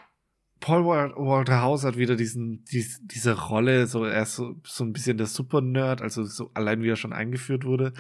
[0.65, 4.83] Paul Wal- Walter Hauser hat wieder diesen, dies, diese Rolle, so er ist so, so
[4.83, 7.93] ein bisschen der Super-Nerd, also so allein wie er schon eingeführt wurde.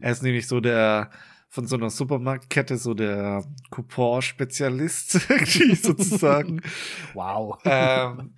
[0.00, 1.12] Er ist nämlich so der
[1.48, 5.12] von so einer Supermarktkette, so der Coupon-Spezialist,
[5.82, 6.60] sozusagen.
[7.14, 7.56] Wow.
[7.64, 8.34] ähm,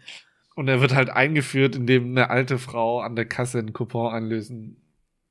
[0.57, 4.77] und er wird halt eingeführt, indem eine alte Frau an der Kasse einen Coupon einlösen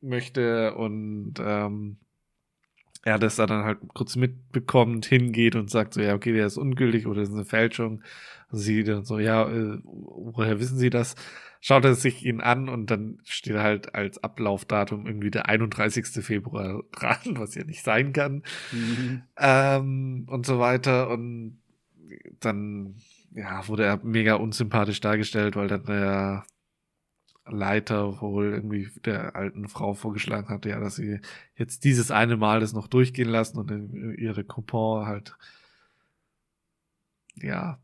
[0.02, 1.98] möchte und ähm,
[3.04, 7.06] er das dann halt kurz mitbekommt, hingeht und sagt so, ja, okay, der ist ungültig
[7.06, 8.02] oder das ist eine Fälschung.
[8.52, 11.16] Also sie dann so, ja, äh, woher wissen Sie das?
[11.62, 16.24] Schaut er sich ihn an und dann steht halt als Ablaufdatum irgendwie der 31.
[16.24, 19.24] Februar dran, was ja nicht sein kann Mhm.
[19.38, 21.10] ähm, und so weiter.
[21.10, 21.60] Und
[22.40, 22.96] dann
[23.34, 26.46] ja, wurde er mega unsympathisch dargestellt, weil dann der
[27.46, 31.20] Leiter wohl irgendwie der alten Frau vorgeschlagen hatte, ja, dass sie
[31.56, 33.70] jetzt dieses eine Mal das noch durchgehen lassen und
[34.18, 35.36] ihre Coupon halt
[37.36, 37.80] ja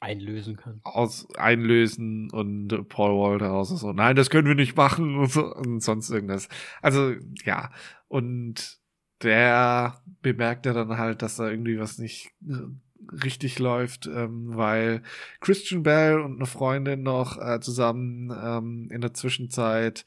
[0.00, 0.80] Einlösen kann.
[0.82, 5.54] aus einlösen und Paul Walter raus so, nein, das können wir nicht machen und, so,
[5.54, 6.48] und sonst irgendwas.
[6.80, 7.70] Also, ja.
[8.08, 8.80] Und
[9.22, 15.02] der bemerkt ja dann halt, dass da irgendwie was nicht äh, richtig läuft, ähm, weil
[15.40, 20.06] Christian Bell und eine Freundin noch äh, zusammen ähm, in der Zwischenzeit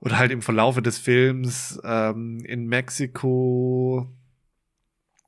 [0.00, 4.12] oder halt im Verlaufe des Films ähm, in Mexiko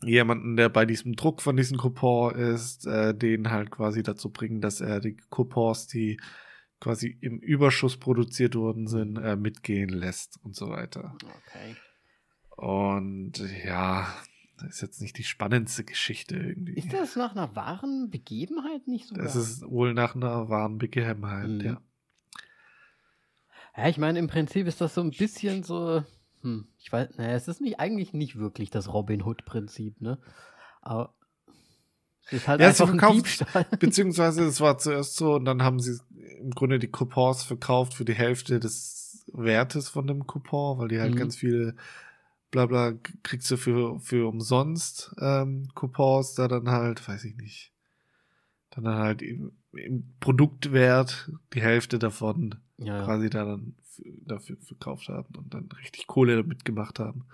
[0.04, 4.60] jemanden, der bei diesem Druck von diesem Coupon ist, äh, den halt quasi dazu bringen,
[4.60, 6.20] dass er die Coupons, die
[6.80, 11.14] quasi im Überschuss produziert worden sind, äh, mitgehen lässt und so weiter.
[11.22, 11.76] Okay.
[12.56, 14.06] Und ja,
[14.58, 16.74] das ist jetzt nicht die spannendste Geschichte irgendwie.
[16.74, 19.14] Ist das nach einer wahren Begebenheit nicht so?
[19.14, 21.60] Das ist wohl nach einer wahren Begebenheit, Mhm.
[21.60, 21.80] ja.
[23.76, 26.04] Ja, ich meine, im Prinzip ist das so ein bisschen so.
[26.42, 30.18] Hm, ich weiß, naja, es ist nicht eigentlich nicht wirklich das Robin Hood-Prinzip, ne?
[30.80, 31.14] Aber
[32.26, 33.66] es ist halt Ja, sie einfach ein verkaufen- Diebstahl.
[33.78, 35.98] Beziehungsweise es war zuerst so und dann haben sie
[36.38, 41.00] im Grunde die Coupons verkauft für die Hälfte des Wertes von dem Coupon, weil die
[41.00, 41.18] halt Mhm.
[41.18, 41.74] ganz viele
[42.50, 47.72] blabla kriegst du für, für umsonst ähm, Coupons, da dann halt, weiß ich nicht,
[48.70, 53.76] dann halt im, im Produktwert die Hälfte davon Ja, quasi da dann
[54.26, 57.26] dafür verkauft haben und dann richtig Kohle damit gemacht haben.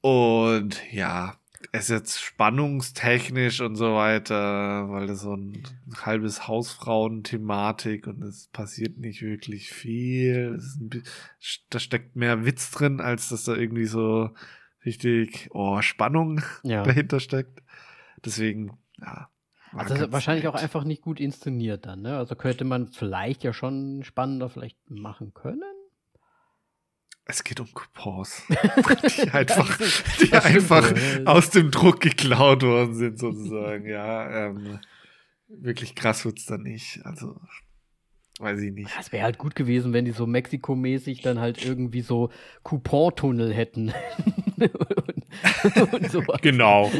[0.00, 1.34] Und ja,
[1.72, 5.62] es ist jetzt spannungstechnisch und so weiter, weil das so ein
[6.04, 10.54] halbes Hausfrauen-Thematik und es passiert nicht wirklich viel.
[10.56, 11.02] Es ist ein, bi-
[11.68, 14.30] da steckt mehr Witz drin, als dass da irgendwie so
[14.86, 16.82] richtig oh, Spannung ja.
[16.84, 17.62] dahinter steckt.
[18.24, 19.28] Deswegen, ja.
[19.72, 20.62] Also das ist wahrscheinlich auch nett.
[20.62, 22.16] einfach nicht gut inszeniert dann, ne?
[22.16, 25.62] Also könnte man vielleicht ja schon spannender vielleicht machen können.
[27.24, 29.78] Es geht um Coupons, die einfach,
[30.20, 30.92] die einfach
[31.26, 33.86] aus dem Druck geklaut worden sind, sozusagen.
[33.86, 34.80] ja, ähm,
[35.46, 37.00] wirklich krass wird's dann nicht.
[37.04, 37.40] Also,
[38.40, 38.90] weiß ich nicht.
[38.98, 42.30] Es wäre halt gut gewesen, wenn die so Mexiko-mäßig dann halt irgendwie so
[42.62, 43.92] Coupontunnel hätten.
[44.58, 46.22] und, und so.
[46.42, 46.90] Genau.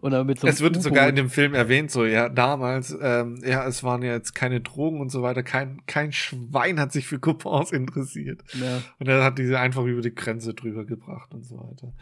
[0.00, 3.40] Und dann mit so es wird sogar in dem Film erwähnt, so, ja, damals, ähm,
[3.44, 5.42] ja, es waren ja jetzt keine Drogen und so weiter.
[5.42, 8.42] Kein, kein Schwein hat sich für Coupons interessiert.
[8.54, 11.92] Ja, Und er hat diese einfach über die Grenze drüber gebracht und so weiter.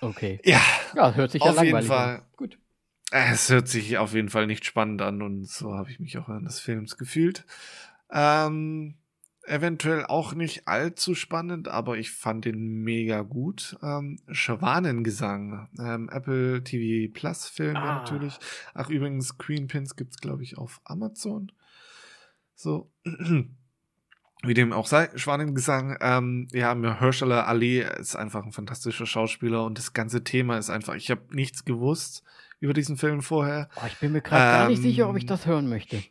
[0.00, 0.40] okay.
[0.44, 0.60] Ja,
[0.94, 2.16] Ja, hört sich ja Auf jeden langweilig Fall.
[2.16, 2.22] an.
[2.36, 2.58] Gut.
[3.16, 6.28] Es hört sich auf jeden Fall nicht spannend an und so habe ich mich auch
[6.28, 7.46] während des Films gefühlt.
[8.10, 8.96] Ähm,
[9.44, 13.78] eventuell auch nicht allzu spannend, aber ich fand ihn mega gut.
[13.84, 18.00] Ähm, Schwanengesang, ähm, Apple TV Plus Film Ah.
[18.00, 18.36] natürlich.
[18.74, 21.52] Ach übrigens, Queen Pins gibt's glaube ich auf Amazon.
[22.56, 22.90] So.
[24.42, 29.78] Wie dem auch sei, Schwanengesang, ähm, ja, Mahershala Ali ist einfach ein fantastischer Schauspieler und
[29.78, 32.24] das ganze Thema ist einfach, ich habe nichts gewusst
[32.64, 33.68] über diesen Film vorher.
[33.76, 36.02] Oh, ich bin mir gerade gar nicht Ähm, sicher, ob ich das hören möchte.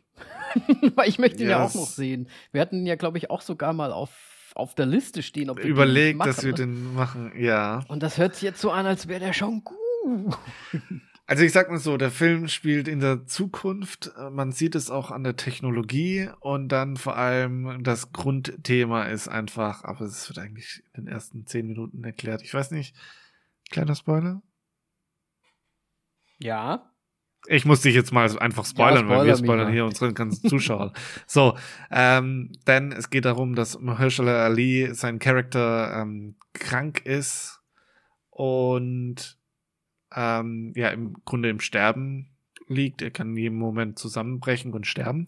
[0.94, 2.28] Weil ich möchte ihn ja, Ja, auch noch sehen.
[2.52, 5.50] Wir hatten ihn ja, glaube ich, auch sogar mal auf, auf der Liste stehen.
[5.50, 7.80] Ob wir den Überlegt, dass wir den machen, ja.
[7.88, 10.38] Und das hört sich jetzt so an, als wäre der schon gut.
[11.26, 14.12] Also ich sag mal so, der Film spielt in der Zukunft.
[14.30, 19.84] Man sieht es auch an der Technologie und dann vor allem das Grundthema ist einfach,
[19.84, 22.42] aber es wird eigentlich in den ersten zehn Minuten erklärt.
[22.42, 22.94] Ich weiß nicht,
[23.70, 24.42] kleiner Spoiler?
[26.38, 26.90] Ja.
[27.46, 30.92] Ich muss dich jetzt mal einfach spoilern, ja, weil wir spoilern hier unsere ganzen Zuschauer.
[31.26, 31.56] so,
[31.90, 37.60] ähm, denn es geht darum, dass Mahershala Ali, sein Charakter, ähm, krank ist
[38.30, 39.38] und
[40.14, 42.30] ähm, ja im Grunde im Sterben
[42.68, 43.02] liegt.
[43.02, 45.26] Er kann in jedem Moment zusammenbrechen und sterben.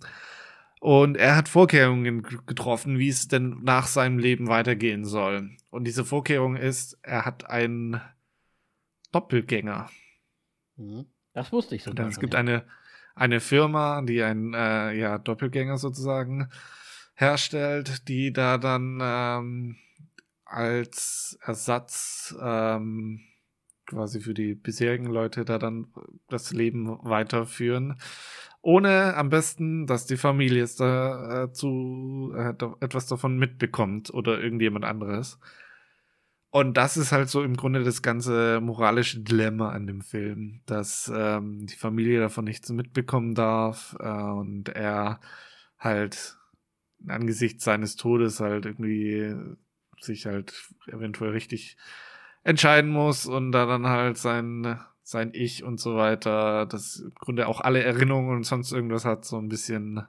[0.80, 5.50] Und er hat Vorkehrungen getroffen, wie es denn nach seinem Leben weitergehen soll.
[5.70, 8.00] Und diese Vorkehrung ist, er hat einen
[9.12, 9.88] Doppelgänger.
[10.76, 11.06] Mhm.
[11.32, 11.92] Das wusste ich so.
[11.92, 12.64] Es gibt eine,
[13.14, 16.48] eine Firma, die einen äh, ja, Doppelgänger sozusagen
[17.14, 19.76] herstellt, die da dann ähm,
[20.44, 23.20] als Ersatz ähm,
[23.86, 25.88] quasi für die bisherigen Leute da dann
[26.28, 28.00] das Leben weiterführen.
[28.62, 35.38] Ohne am besten, dass die Familie es dazu äh, etwas davon mitbekommt oder irgendjemand anderes.
[36.56, 41.12] Und das ist halt so im Grunde das ganze moralische Dilemma an dem Film, dass
[41.14, 45.20] ähm, die Familie davon nichts mitbekommen darf äh, und er
[45.78, 46.38] halt
[47.06, 49.34] angesichts seines Todes halt irgendwie
[50.00, 51.76] sich halt eventuell richtig
[52.42, 57.48] entscheiden muss und da dann halt sein, sein Ich und so weiter, das im Grunde
[57.48, 60.06] auch alle Erinnerungen und sonst irgendwas hat, so ein bisschen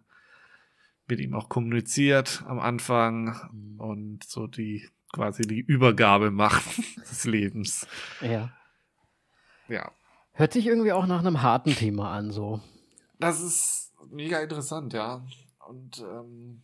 [1.09, 3.81] mit ihm auch kommuniziert am Anfang mhm.
[3.81, 6.63] und so die quasi die Übergabe macht
[7.09, 7.87] des Lebens.
[8.21, 8.51] Ja.
[9.67, 9.91] Ja.
[10.33, 12.61] Hört sich irgendwie auch nach einem harten Thema an, so.
[13.19, 15.25] Das ist mega interessant, ja.
[15.67, 16.61] Und ähm,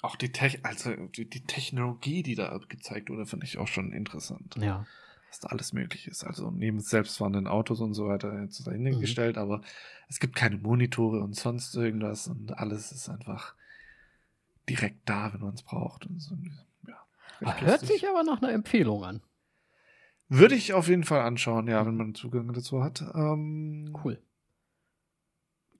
[0.00, 3.92] auch die, Te also die, die, Technologie, die da gezeigt wurde, finde ich auch schon
[3.92, 4.56] interessant.
[4.60, 4.86] Ja.
[5.28, 6.24] Was da alles möglich ist.
[6.24, 9.42] Also neben selbstfahrenden Autos und so weiter jetzt dahingestellt, mhm.
[9.42, 9.60] aber
[10.08, 13.54] es gibt keine Monitore und sonst irgendwas und alles ist einfach
[14.68, 16.06] direkt da, wenn man es braucht.
[16.06, 16.36] Und so,
[17.40, 19.22] Hört sich aber nach einer Empfehlung an.
[20.28, 23.02] Würde ich auf jeden Fall anschauen, ja, wenn man Zugang dazu hat.
[23.14, 24.22] Ähm, cool.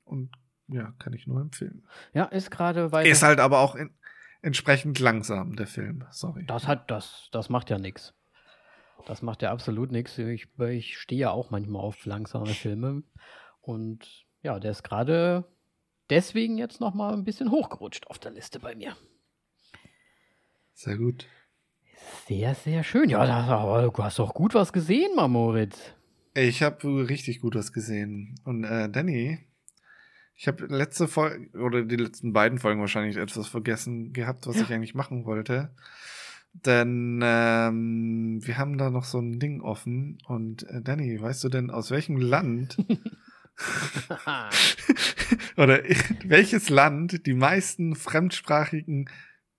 [0.05, 0.31] Und
[0.69, 1.87] ja, kann ich nur empfehlen.
[2.13, 3.09] Ja, ist gerade weiter.
[3.09, 3.95] Ist halt aber auch in,
[4.43, 6.05] entsprechend langsam, der Film.
[6.11, 6.45] Sorry.
[6.47, 8.15] Das hat, das, das macht ja nichts.
[9.07, 10.17] Das macht ja absolut nichts.
[10.19, 13.03] Ich, ich stehe ja auch manchmal auf langsame Filme.
[13.61, 15.45] Und ja, der ist gerade
[16.11, 18.97] deswegen jetzt noch mal ein bisschen hochgerutscht auf der Liste bei mir.
[20.75, 21.27] Sehr gut.
[22.27, 23.09] Sehr, sehr schön.
[23.09, 25.79] Ja, das, du hast doch gut was gesehen, Moritz.
[26.35, 28.35] Ich habe richtig gut was gesehen.
[28.45, 29.39] Und äh, Danny,
[30.35, 34.63] ich habe letzte Folge oder die letzten beiden Folgen wahrscheinlich etwas vergessen gehabt, was ja.
[34.63, 35.71] ich eigentlich machen wollte.
[36.53, 40.19] Denn ähm, wir haben da noch so ein Ding offen.
[40.27, 42.77] Und äh, Danny, weißt du denn, aus welchem Land
[45.57, 45.83] oder
[46.25, 49.09] welches Land die meisten fremdsprachigen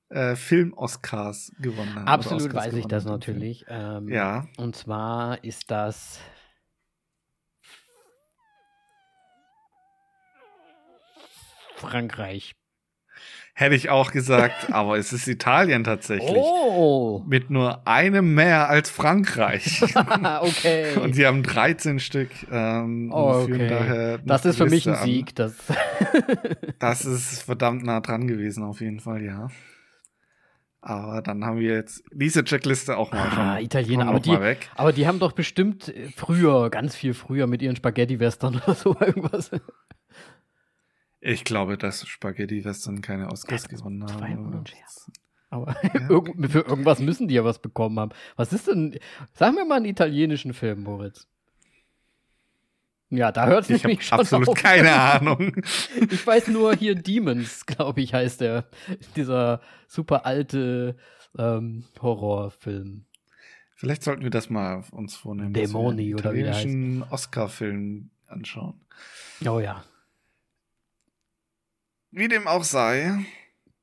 [0.09, 2.07] äh, Film-Oscars gewonnen hat?
[2.07, 3.65] Absolut weiß ich das natürlich.
[3.67, 4.47] Ähm, ja.
[4.57, 6.19] Und zwar ist das
[11.75, 12.55] Frankreich.
[13.57, 16.35] Hätte ich auch gesagt, aber es ist Italien tatsächlich.
[16.35, 17.23] Oh.
[17.25, 19.81] Mit nur einem mehr als Frankreich.
[20.41, 20.97] okay.
[20.97, 22.29] Und sie haben 13 Stück.
[22.51, 24.19] Ähm, oh, okay.
[24.25, 25.35] das ist für mich ein Sieg.
[25.35, 25.53] Das,
[26.79, 29.47] das ist verdammt nah dran gewesen, auf jeden Fall, ja.
[30.87, 33.65] Aber dann haben wir jetzt diese Checkliste auch mal ah, schon.
[33.65, 34.37] Italiener, aber die,
[34.75, 39.49] aber die haben doch bestimmt früher, ganz viel früher mit ihren Spaghetti-Western oder so irgendwas.
[41.21, 44.63] Ich glaube, dass Spaghetti-Western keine Oscars gewonnen haben.
[45.49, 48.11] Aber ja, für irgendwas müssen die ja was bekommen haben.
[48.35, 48.99] Was ist denn?
[49.33, 51.27] Sagen wir mal einen italienischen Film, Moritz.
[53.09, 54.55] Ja, da hört es nämlich schon absolut auf.
[54.55, 55.55] keine Ahnung.
[56.09, 58.65] Ich weiß nur hier Demons, glaube ich, heißt der.
[59.15, 60.97] Dieser super alte
[61.37, 63.05] ähm, Horrorfilm.
[63.75, 65.53] Vielleicht sollten wir das mal uns vornehmen.
[65.53, 67.11] Dämoni oder wie der heißt.
[67.11, 68.81] Oscar-Film anschauen.
[69.45, 69.83] Oh ja.
[72.11, 73.25] Wie dem auch sei,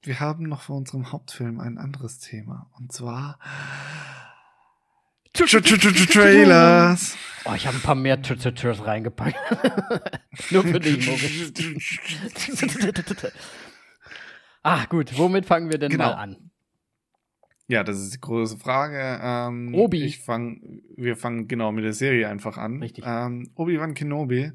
[0.02, 2.70] wir haben noch vor unserem Hauptfilm ein anderes Thema.
[2.78, 3.38] Und zwar
[5.32, 7.16] Trailers.
[7.44, 9.36] Oh, ich habe ein paar mehr Trailers reingepackt.
[10.50, 11.08] Nur für dich,
[14.62, 15.18] Ah, gut.
[15.18, 16.10] Womit fangen wir denn genau.
[16.10, 16.50] mal an?
[17.66, 19.18] Ja, das ist die große Frage.
[19.22, 20.04] Ähm, Obi.
[20.04, 22.80] Ich fang, wir fangen genau mit der Serie einfach an.
[22.80, 23.04] Richtig.
[23.06, 24.52] Ähm, Obi-Wan Kenobi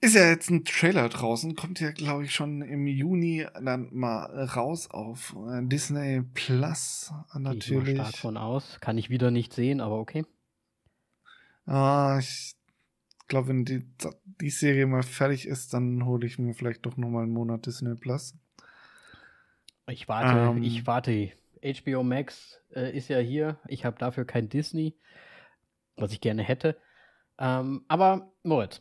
[0.00, 4.44] ist ja jetzt ein Trailer draußen, kommt ja, glaube ich, schon im Juni dann mal
[4.44, 7.84] raus auf äh, Disney Plus natürlich.
[7.84, 8.78] Gehe ich stark von aus.
[8.80, 10.24] Kann ich wieder nicht sehen, aber okay.
[11.66, 12.56] Ah, ich
[13.28, 13.86] glaube, wenn die,
[14.40, 17.94] die Serie mal fertig ist, dann hole ich mir vielleicht doch nochmal einen Monat Disney
[17.94, 18.34] Plus.
[19.86, 21.32] Ich warte, ähm, ich warte.
[21.62, 23.58] HBO Max äh, ist ja hier.
[23.68, 24.96] Ich habe dafür kein Disney,
[25.96, 26.78] was ich gerne hätte.
[27.38, 28.80] Ähm, aber Moritz,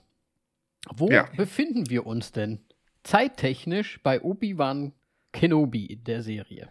[0.87, 1.29] wo ja.
[1.35, 2.65] befinden wir uns denn
[3.03, 4.93] zeittechnisch bei Obi-Wan
[5.31, 6.69] Kenobi in der Serie?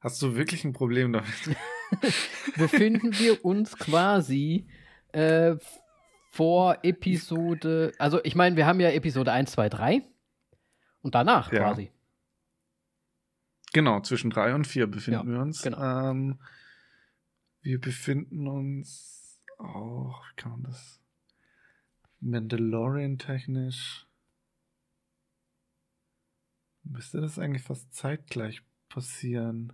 [0.00, 1.56] Hast du wirklich ein Problem damit?
[2.56, 4.68] befinden wir uns quasi
[5.12, 5.56] äh,
[6.30, 10.02] vor Episode, also ich meine, wir haben ja Episode 1, 2, 3
[11.02, 11.60] und danach ja.
[11.60, 11.90] quasi.
[13.72, 15.62] Genau, zwischen 3 und 4 befinden ja, wir uns.
[15.62, 16.10] Genau.
[16.10, 16.38] Ähm,
[17.62, 21.00] wir befinden uns auch, wie kann man das?
[22.20, 24.06] Mandalorian-technisch.
[26.84, 29.72] Müsste das eigentlich fast zeitgleich passieren?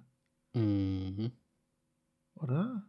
[0.54, 1.32] Mhm.
[2.34, 2.88] Oder?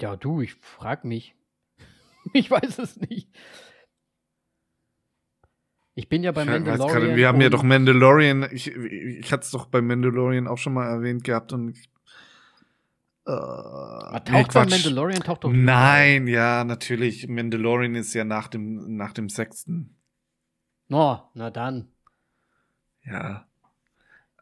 [0.00, 1.34] Ja, du, ich frag mich.
[2.32, 3.28] ich weiß es nicht.
[5.96, 6.88] Ich bin ja bei Mandalorian.
[6.88, 10.72] Grade, wir haben ja doch Mandalorian, ich, ich hatte es doch bei Mandalorian auch schon
[10.72, 11.78] mal erwähnt gehabt und
[13.26, 17.26] äh, taucht nee, Mandalorian taucht doch Nein, ja, natürlich.
[17.26, 19.96] Mandalorian ist ja nach dem, nach dem sechsten.
[20.90, 21.88] Oh, na dann.
[23.04, 23.46] Ja.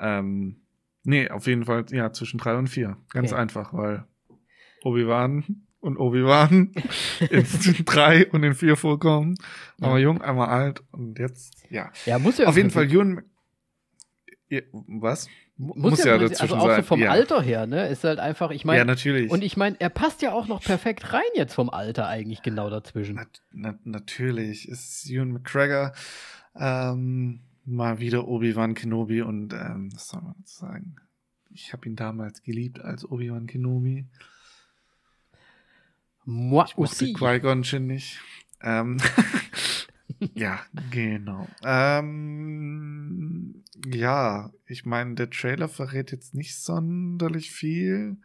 [0.00, 0.62] Ähm,
[1.04, 2.96] nee, auf jeden Fall, ja, zwischen drei und vier.
[3.10, 3.40] Ganz okay.
[3.40, 4.04] einfach, weil
[4.82, 6.72] Obi-Wan und Obi-Wan
[7.30, 7.46] in
[7.84, 9.36] drei und in vier vorkommen.
[9.78, 9.86] Ja.
[9.86, 11.92] Einmal jung, einmal alt und jetzt, ja.
[12.04, 12.48] Ja, muss ja.
[12.48, 13.22] Auf jeden Fall, Ewan,
[14.86, 15.28] was?
[15.56, 17.10] Muss, muss ja, ja dazwischen also auch so vom ja.
[17.10, 17.86] Alter her, ne?
[17.88, 18.78] Ist halt einfach, ich meine.
[18.78, 19.30] Ja, natürlich.
[19.30, 22.70] Und ich meine, er passt ja auch noch perfekt rein jetzt vom Alter eigentlich genau
[22.70, 23.16] dazwischen.
[23.16, 24.68] Na, na, natürlich.
[24.68, 25.92] Ist Ewan McGregor
[26.56, 30.96] ähm, mal wieder Obi-Wan Kenobi und ähm, was soll man sagen?
[31.50, 34.06] Ich habe ihn damals geliebt als Obi-Wan Kenobi.
[36.24, 37.12] Moi ich aussi.
[37.12, 38.20] Qui-Gon nicht.
[38.62, 38.98] Ähm,
[40.34, 41.46] ja, genau.
[41.64, 48.16] Ähm, ja, ich meine, der Trailer verrät jetzt nicht sonderlich viel.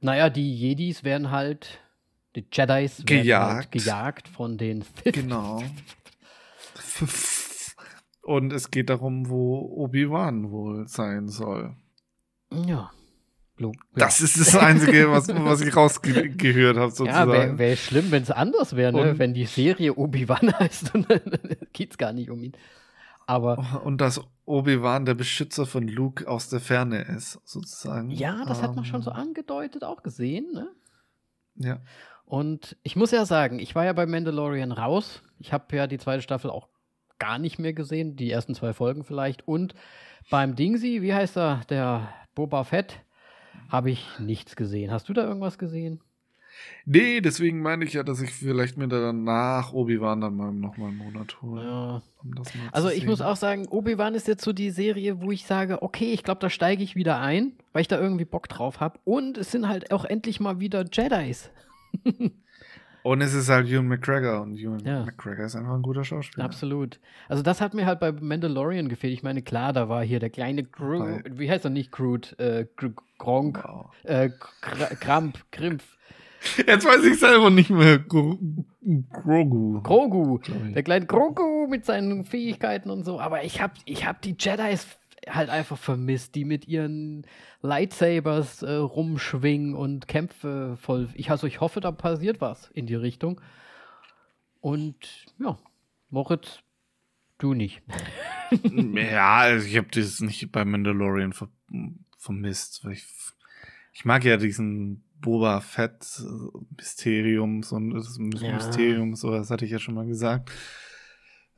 [0.00, 1.80] Naja, die Jedis werden halt,
[2.34, 5.14] die Jedis gejagt, halt gejagt von den Sith.
[5.14, 5.62] Genau.
[8.22, 11.74] Und es geht darum, wo Obi-Wan wohl sein soll.
[12.66, 12.90] Ja.
[13.94, 17.30] Das ist das Einzige, was, was ich rausgehört habe, sozusagen.
[17.30, 19.18] Ja, wäre wär schlimm, wenn es anders wäre, ne?
[19.18, 21.20] wenn die Serie Obi-Wan heißt und dann
[21.72, 22.52] geht es gar nicht um ihn.
[23.26, 28.10] Aber und dass Obi-Wan der Beschützer von Luke aus der Ferne ist, sozusagen.
[28.10, 29.16] Ja, das hat man schon so ähm.
[29.16, 30.68] angedeutet, auch gesehen, ne?
[31.56, 31.80] Ja.
[32.24, 35.22] Und ich muss ja sagen, ich war ja bei Mandalorian raus.
[35.38, 36.68] Ich habe ja die zweite Staffel auch
[37.18, 39.46] gar nicht mehr gesehen, die ersten zwei Folgen vielleicht.
[39.46, 39.74] Und
[40.30, 43.00] beim Dingsy, wie heißt er, der Boba Fett,
[43.70, 44.90] habe ich nichts gesehen.
[44.90, 46.00] Hast du da irgendwas gesehen?
[46.84, 50.98] Nee, deswegen meine ich ja, dass ich vielleicht mir danach Obi-Wan dann mal nochmal einen
[50.98, 51.62] Monat hole.
[51.62, 52.02] Ja.
[52.22, 52.34] Um
[52.72, 56.12] also ich muss auch sagen, Obi-Wan ist jetzt so die Serie, wo ich sage, okay,
[56.12, 58.98] ich glaube, da steige ich wieder ein, weil ich da irgendwie Bock drauf habe.
[59.04, 61.50] Und es sind halt auch endlich mal wieder Jedis.
[63.02, 65.04] Und es ist halt Ewan McGregor und Ewan ja.
[65.04, 66.44] McGregor ist einfach ein guter Schauspieler.
[66.44, 67.00] Absolut.
[67.28, 69.12] Also das hat mir halt bei Mandalorian gefehlt.
[69.12, 72.66] Ich meine, klar, da war hier der kleine Groot, wie heißt er nicht Groot, äh,
[73.18, 73.90] Gronk, wow.
[74.04, 75.84] äh, Kramp, Krimpf.
[76.66, 77.98] Jetzt weiß ich selber nicht mehr.
[77.98, 78.64] Grogu.
[79.82, 80.38] Grogu.
[80.74, 83.20] Der kleine Grogu mit seinen Fähigkeiten und so.
[83.20, 84.86] Aber ich hab, ich hab die Jedis
[85.28, 87.26] halt einfach vermisst, die mit ihren
[87.62, 91.08] Lightsabers äh, rumschwingen und Kämpfe voll.
[91.14, 93.40] Ich, also ich hoffe, da passiert was in die Richtung.
[94.60, 95.58] Und ja,
[96.10, 96.60] Moritz,
[97.38, 97.82] du nicht.
[98.94, 101.48] ja, also ich habe das nicht bei Mandalorian ver
[102.18, 102.84] vermisst.
[102.90, 103.06] Ich,
[103.92, 106.22] ich mag ja diesen Boba Fett
[106.76, 107.92] Mysterium, so ein
[108.32, 108.54] ja.
[108.54, 110.50] Mysterium, so das hatte ich ja schon mal gesagt.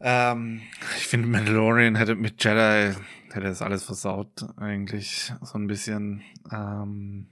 [0.02, 0.62] Ähm,
[0.96, 2.94] ich finde, Mandalorian hätte mit Jedi
[3.34, 5.32] hätte das alles versaut, eigentlich.
[5.42, 6.22] So ein bisschen.
[6.50, 7.28] Ähm,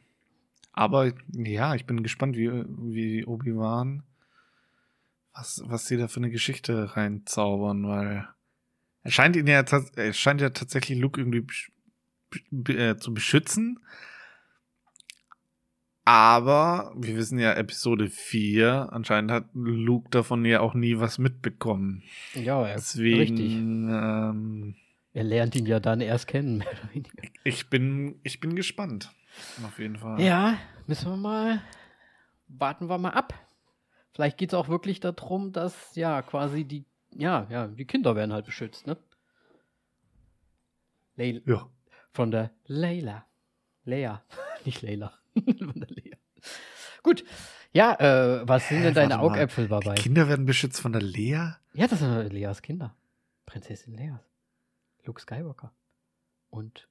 [0.73, 4.03] aber ja, ich bin gespannt, wie, wie Obi-Wan,
[5.35, 8.29] was, was sie da für eine Geschichte reinzaubern, weil
[9.03, 9.65] er scheint ihn ja,
[9.97, 11.47] er scheint ja tatsächlich Luke irgendwie
[12.73, 13.81] äh, zu beschützen.
[16.05, 22.03] Aber wir wissen ja, Episode 4, anscheinend hat Luke davon ja auch nie was mitbekommen.
[22.35, 23.53] Ja, Deswegen, richtig.
[23.53, 24.75] Ähm,
[25.13, 26.65] er lernt ihn ja dann erst kennen.
[27.45, 29.13] ich bin, ich bin gespannt.
[29.65, 30.21] Auf jeden Fall.
[30.21, 31.63] Ja, müssen wir mal,
[32.49, 33.35] warten wir mal ab.
[34.13, 38.33] Vielleicht geht es auch wirklich darum, dass ja quasi die, ja, ja, die Kinder werden
[38.33, 38.97] halt beschützt, ne?
[41.17, 41.41] Leila.
[41.45, 41.71] Ja.
[42.13, 43.27] Von der Leila.
[43.85, 44.25] Leia.
[44.65, 45.20] Nicht Leila.
[45.89, 46.17] Lea.
[47.03, 47.25] Gut.
[47.73, 47.95] Ja,
[48.41, 49.21] äh, was sind denn deine.
[49.21, 49.95] Augäpfel Die dabei?
[49.95, 51.53] Kinder werden beschützt von der Lea?
[51.75, 52.97] Ja, das sind Leas Kinder.
[53.47, 54.21] Prinzessin Leas.
[55.05, 55.73] Luke Skywalker.
[56.51, 56.89] Und.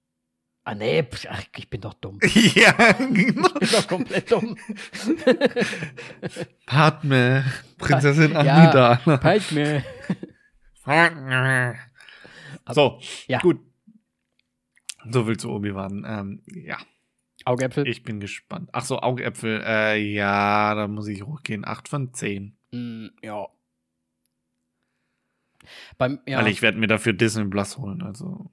[0.63, 2.19] Ah, nee, ach, ich bin doch dumm.
[2.53, 3.47] ja, genau.
[3.59, 4.55] Ich bin doch komplett dumm.
[6.65, 7.43] Padme,
[7.77, 9.17] Prinzessin Ja, Amidala.
[9.17, 9.83] Padme.
[12.71, 13.39] so, Ja.
[13.39, 13.59] gut.
[15.09, 16.05] So viel zu Obi-Wan.
[16.07, 16.77] Ähm, ja,
[17.45, 17.87] Augäpfel.
[17.87, 18.69] ich bin gespannt.
[18.73, 19.61] Ach so, Augäpfel.
[19.65, 21.65] Äh, ja, da muss ich hochgehen.
[21.65, 22.55] 8 von 10.
[22.71, 23.47] Mm, ja.
[25.97, 26.39] Beim, ja.
[26.39, 28.01] Weil ich werde mir dafür Disney Plus holen.
[28.01, 28.49] Also.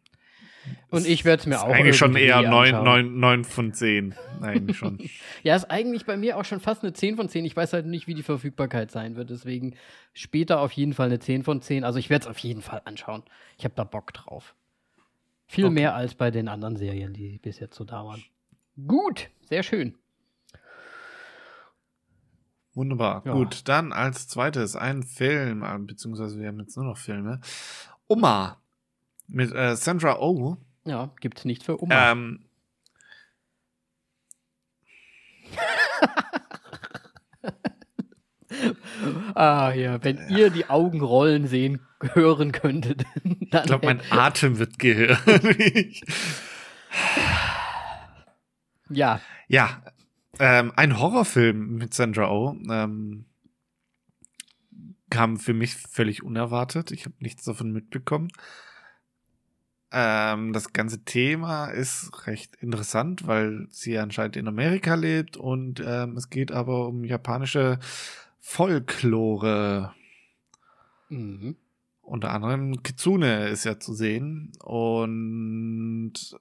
[0.91, 2.85] Und ich werde es mir auch Eigentlich schon eher 9, anschauen.
[2.85, 4.15] 9, 9 von 10.
[4.41, 4.99] Eigentlich schon.
[5.45, 7.45] Ja, ist eigentlich bei mir auch schon fast eine 10 von 10.
[7.45, 9.31] Ich weiß halt nicht, wie die Verfügbarkeit sein wird.
[9.31, 9.77] Deswegen
[10.13, 11.85] später auf jeden Fall eine 10 von 10.
[11.85, 13.23] Also ich werde es auf jeden Fall anschauen.
[13.59, 14.57] Ich habe da Bock drauf.
[15.47, 15.75] Viel Okay.
[15.75, 18.25] mehr als bei den anderen Serien, die bis jetzt so da waren.
[18.77, 19.95] Gut, sehr schön.
[22.75, 23.23] Wunderbar.
[23.25, 23.33] Ja.
[23.33, 27.41] Gut, dann als zweites ein Film, äh, beziehungsweise wir haben jetzt nur noch Filme.
[28.07, 28.61] Oma
[29.29, 30.57] mit äh, Sandra Oh.
[30.85, 32.13] Ja, gibt's nichts für Oma.
[32.13, 32.45] Ähm,
[39.35, 41.81] ah, ja, wenn ihr die Augen rollen sehen,
[42.13, 43.39] hören könntet, dann.
[43.41, 46.03] ich glaube, mein Atem wird gehörig.
[48.97, 49.83] ja, ja,
[50.39, 52.57] ähm, ein Horrorfilm mit Sandra Oh.
[52.71, 53.27] Ähm,
[55.11, 56.91] kam für mich völlig unerwartet.
[56.91, 58.29] Ich habe nichts davon mitbekommen.
[59.93, 66.17] Ähm, das ganze Thema ist recht interessant, weil sie anscheinend in Amerika lebt und ähm,
[66.17, 67.79] es geht aber um japanische
[68.41, 69.95] Folklore.
[71.09, 71.57] mhm.
[72.03, 76.37] Unter anderem Kitsune ist ja zu sehen und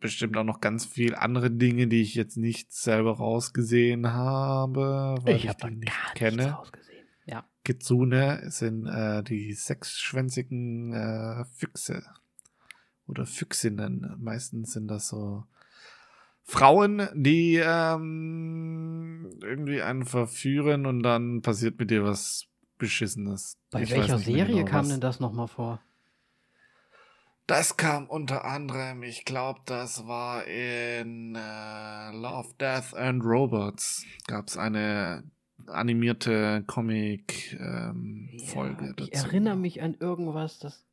[0.00, 5.36] bestimmt auch noch ganz viel andere Dinge, die ich jetzt nicht selber rausgesehen habe, weil
[5.36, 6.58] ich ich, die nicht kenne.
[7.26, 7.44] Ja.
[7.64, 12.04] Kitsune sind äh, die sechsschwänzigen äh, Füchse
[13.06, 14.16] oder Füchsinnen.
[14.18, 15.44] Meistens sind das so
[16.42, 22.46] Frauen, die ähm, irgendwie einen verführen und dann passiert mit dir was
[22.78, 23.58] Beschissenes.
[23.70, 24.88] Bei Ich welcher mehr Serie genau, kam was.
[24.88, 25.80] denn das nochmal vor?
[27.46, 34.04] Das kam unter anderem, ich glaube, das war in äh, Love, Death and Robots.
[34.26, 35.24] Gab es eine
[35.66, 39.04] animierte Comic-Folge Ja, dazu.
[39.10, 40.86] ich erinnere mich an irgendwas, das.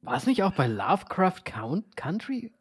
[0.00, 2.52] War es nicht auch bei Lovecraft Count Country?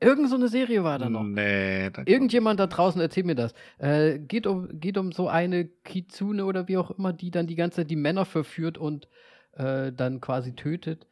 [0.00, 1.22] Irgend so eine Serie war da noch.
[1.22, 3.54] Nee, da Irgendjemand da draußen erzählt mir das.
[3.78, 7.54] Äh, geht, um, geht um so eine Kitsune oder wie auch immer, die dann die
[7.54, 9.08] ganze Zeit die Männer verführt und
[9.52, 11.06] äh, dann quasi tötet,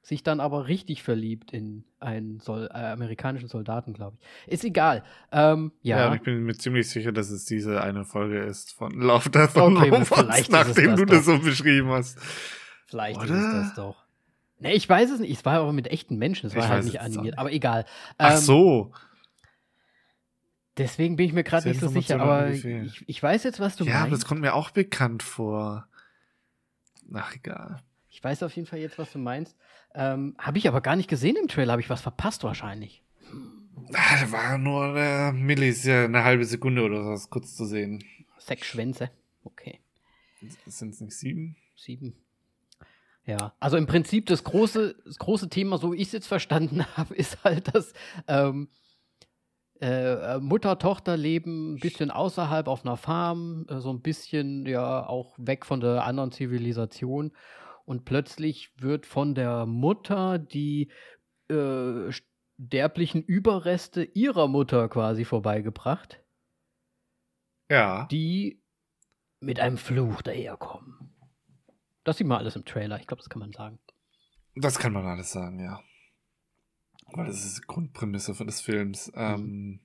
[0.00, 4.16] sich dann aber richtig verliebt in einen Sol äh, amerikanischen Soldaten, glaube
[4.46, 4.52] ich.
[4.52, 5.04] Ist egal.
[5.30, 5.98] Ähm, ja.
[5.98, 6.08] ja.
[6.08, 9.56] und ich bin mir ziemlich sicher, dass es diese eine Folge ist von Love, Death
[9.56, 11.14] Okay, Robots, ist nachdem das du doch.
[11.14, 12.18] das so beschrieben hast.
[12.86, 13.38] Vielleicht ist Oder?
[13.38, 14.01] es das doch.
[14.62, 15.30] Nee, ich weiß es nicht.
[15.38, 16.46] Es war aber mit echten Menschen.
[16.46, 17.38] Es Ich war halt nicht animiert.
[17.38, 17.84] Aber egal.
[18.18, 18.92] Ach Ähm, so.
[20.78, 22.18] Deswegen bin ich mir gerade nicht so sicher.
[22.20, 22.64] Aber ich,
[23.06, 24.26] ich weiß jetzt, was du Ja, aber das meinst.
[24.28, 25.86] kommt mir auch bekannt vor.
[27.12, 27.82] Ach, egal.
[28.08, 29.56] Ich weiß auf jeden Fall jetzt, was du meinst.
[29.94, 31.72] Ähm, habe ich aber gar nicht gesehen im Trailer.
[31.72, 33.02] Habe ich was verpasst wahrscheinlich.
[33.92, 38.02] Ah, da war nur eine Millis, ja, eine halbe Sekunde oder was kurz zu sehen.
[38.38, 39.10] Sechs Schwänze.
[39.44, 39.80] Okay.
[40.66, 41.56] Sind es nicht sieben?
[41.76, 42.14] Sieben.
[43.24, 46.84] Ja, also im Prinzip das große, das große Thema, so wie ich es jetzt verstanden
[46.96, 47.92] habe, ist halt, dass
[48.26, 48.68] ähm,
[49.80, 55.06] äh, Mutter, Tochter leben ein bisschen außerhalb auf einer Farm, äh, so ein bisschen ja
[55.06, 57.32] auch weg von der anderen Zivilisation.
[57.84, 60.90] Und plötzlich wird von der Mutter die
[61.48, 66.22] äh, sterblichen Überreste ihrer Mutter quasi vorbeigebracht,
[67.70, 68.06] Ja.
[68.10, 68.62] die
[69.40, 71.11] mit einem Fluch daherkommen.
[72.04, 73.78] Das sieht man alles im Trailer, ich glaube, das kann man sagen.
[74.54, 75.80] Das kann man alles sagen, ja.
[77.14, 79.08] Weil das ist die Grundprämisse von des Films.
[79.08, 79.12] Mhm.
[79.16, 79.80] Ähm,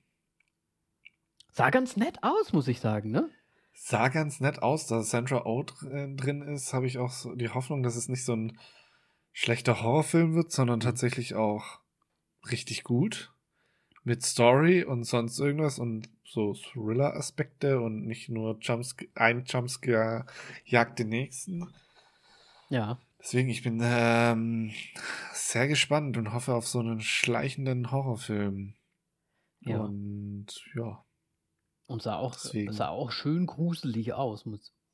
[1.52, 3.28] Sah ganz nett aus, muss ich sagen, ne?
[3.80, 7.48] sah ganz nett aus, da Sandra Oh dr drin ist, habe ich auch so die
[7.48, 8.58] Hoffnung, dass es nicht so ein
[9.32, 10.50] schlechter Horrorfilm wird, Mhm.
[10.50, 11.80] sondern tatsächlich auch
[12.50, 13.32] richtig gut.
[14.02, 20.26] Mit Story und sonst irgendwas und so Thriller-Aspekte und nicht nur Jumpsc ein Jumpscare
[20.64, 21.72] jagt den nächsten.
[22.68, 22.98] Ja.
[23.20, 24.72] Deswegen, ich bin ähm,
[25.32, 28.74] sehr gespannt und hoffe auf so einen schleichenden Horrorfilm.
[29.60, 29.80] Ja.
[29.80, 31.04] Und ja.
[31.86, 32.72] Und sah auch, Deswegen.
[32.72, 34.44] sah auch schön gruselig aus,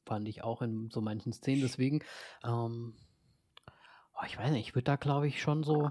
[0.07, 1.61] fand ich auch in so manchen Szenen.
[1.63, 2.03] Deswegen,
[2.45, 2.95] ähm,
[4.15, 5.91] oh, ich weiß nicht, ich würde da, glaube ich, schon so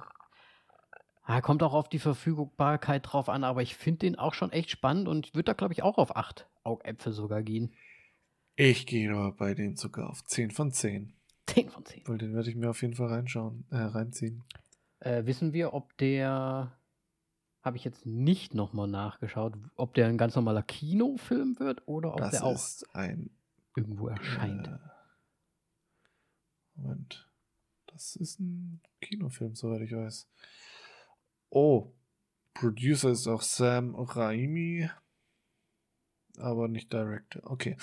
[1.26, 4.70] Ah, kommt auch auf die Verfügbarkeit drauf an, aber ich finde den auch schon echt
[4.70, 7.74] spannend und würde da, glaube ich, auch auf acht Augäpfel sogar gehen.
[8.56, 11.14] Ich gehe aber bei dem sogar auf 10 von 10.
[11.48, 12.04] 10 von 10.
[12.08, 14.44] Weil den werde ich mir auf jeden Fall reinschauen, äh, reinziehen.
[15.00, 16.78] Äh, wissen wir, ob der,
[17.62, 22.20] habe ich jetzt nicht nochmal nachgeschaut, ob der ein ganz normaler Kinofilm wird oder ob
[22.20, 23.30] das der auch ist ein.
[23.76, 24.68] irgendwo erscheint.
[24.68, 24.78] Äh,
[26.76, 27.30] Moment.
[27.88, 30.28] Das ist ein Kinofilm, soweit ich weiß.
[31.50, 31.94] Oh.
[32.56, 34.90] Producer ist auch Sam Raimi.
[36.38, 37.42] Aber nicht Director.
[37.46, 37.78] Okay.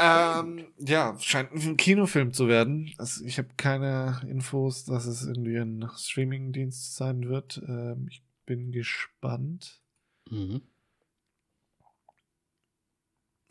[0.00, 2.92] Ähm, ja, scheint ein Kinofilm zu werden.
[2.98, 7.60] Also ich habe keine Infos, dass es irgendwie ein Streamingdienst sein wird.
[7.66, 9.80] Ähm, ich bin gespannt.
[10.30, 10.62] Mhm.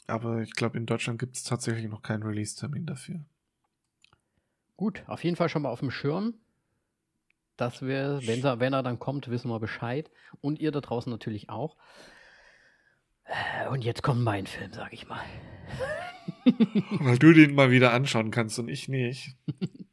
[0.08, 3.20] Aber ich glaube, in Deutschland gibt es tatsächlich noch keinen Release-Termin dafür.
[4.78, 6.36] Gut, auf jeden Fall schon mal auf dem Schirm.
[7.58, 10.10] Dass wir, wenn er, wenn er dann kommt, wissen wir Bescheid.
[10.40, 11.76] Und ihr da draußen natürlich auch.
[13.28, 15.24] Äh, Und jetzt kommt mein Film, sag ich mal.
[17.00, 19.36] Weil du den mal wieder anschauen kannst und ich nicht.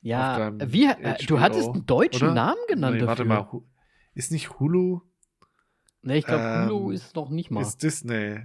[0.00, 2.34] Ja, wie, äh, du hattest einen deutschen oder?
[2.34, 3.28] Namen genannt Nee, dafür.
[3.28, 3.62] warte mal.
[4.14, 5.00] Ist nicht Hulu?
[6.02, 7.62] Nee, ich glaube, Ähm, Hulu ist noch nicht mal.
[7.62, 8.38] Ist Disney.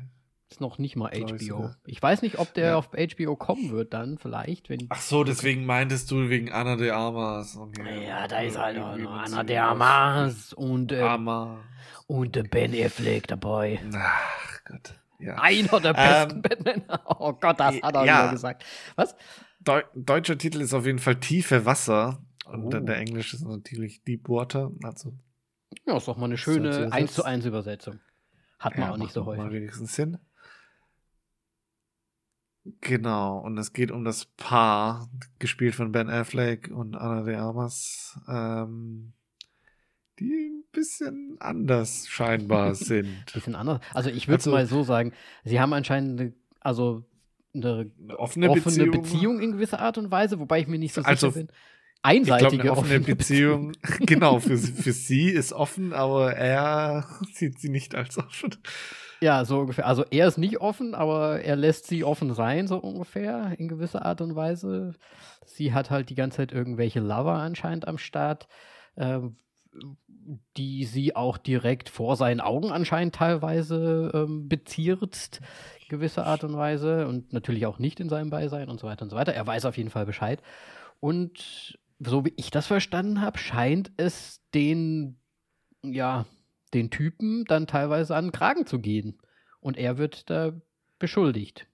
[0.50, 1.72] Ist noch nicht mal HBO.
[1.86, 2.76] Ich weiß nicht, ob der Ja.
[2.76, 6.92] auf HBO kommen wird dann vielleicht, wenn Ach so, deswegen meintest du wegen Anna de
[6.92, 7.58] Armas.
[7.58, 8.06] Okay.
[8.08, 11.60] Ja, da ist halt noch Irgendwie noch Anna de Armas und, äh, Armas.
[12.06, 13.80] und der Ben Affleck dabei.
[13.96, 14.94] Ach Gott.
[15.20, 15.36] Ja.
[15.42, 16.84] Einer der besten Ähm, Batman.
[17.20, 18.32] Oh Gott, das hat er ja.
[18.32, 18.64] gesagt.
[18.96, 19.16] Was?
[19.62, 22.22] Deu deutscher Titel ist auf jeden Fall Tiefe Wasser.
[22.46, 22.70] Und Oh.
[22.70, 24.72] der, der Englisch ist natürlich Deep Water.
[24.84, 25.14] Also,
[25.88, 26.92] Ja, ist doch mal eine schöne übersetzen.
[26.92, 28.00] 1 zu 1 Übersetzung.
[28.60, 29.54] Hat man ja, auch nicht so Mal häufig.
[29.54, 30.18] wenigstens Sinn.
[32.82, 35.10] Genau, und es geht um das Paar,
[35.40, 39.12] gespielt von Ben Affleck und Anna de Armas, ähm,
[40.20, 43.26] die ein bisschen anders scheinbar sind.
[43.34, 43.82] Bisschen anders.
[43.94, 45.12] Also ich würde es Also- mal so sagen,
[45.44, 47.04] sie haben anscheinend eine, also
[47.54, 48.92] eine Eine offene, offene Beziehung.
[48.92, 49.40] Beziehung.
[49.42, 51.48] in gewisser Art und Weise, wobei ich mir nicht so Also, sicher bin.
[51.50, 53.72] Ich glaube, Einseitige eine offene Beziehung,
[54.06, 58.56] genau, für, für sie ist offen, aber er sieht sie nicht als offen.
[59.24, 59.88] Ja, so ungefähr.
[59.88, 64.06] Also er ist nicht offen, aber er lässt sie offen sein, so ungefähr, in gewisser
[64.06, 64.96] Art und Weise.
[65.46, 68.50] Sie hat halt die ganze Zeit irgendwelche Lover anscheinend am Start,
[68.98, 69.38] ähm,
[70.58, 75.40] die sie auch direkt vor seinen Augen anscheinend teilweise ähm, beziert,
[75.84, 77.08] in gewisser Art und Weise.
[77.08, 79.34] Und natürlich auch nicht in seinem Beisein und so weiter und so weiter.
[79.34, 80.42] Er weiß auf jeden Fall Bescheid.
[81.00, 85.18] Und so wie ich das verstanden habe, scheint es den,
[85.82, 86.26] ja,
[86.74, 89.18] den Typen dann teilweise an den Kragen zu gehen.
[89.60, 90.54] Und er wird da
[91.00, 91.68] beschuldigt.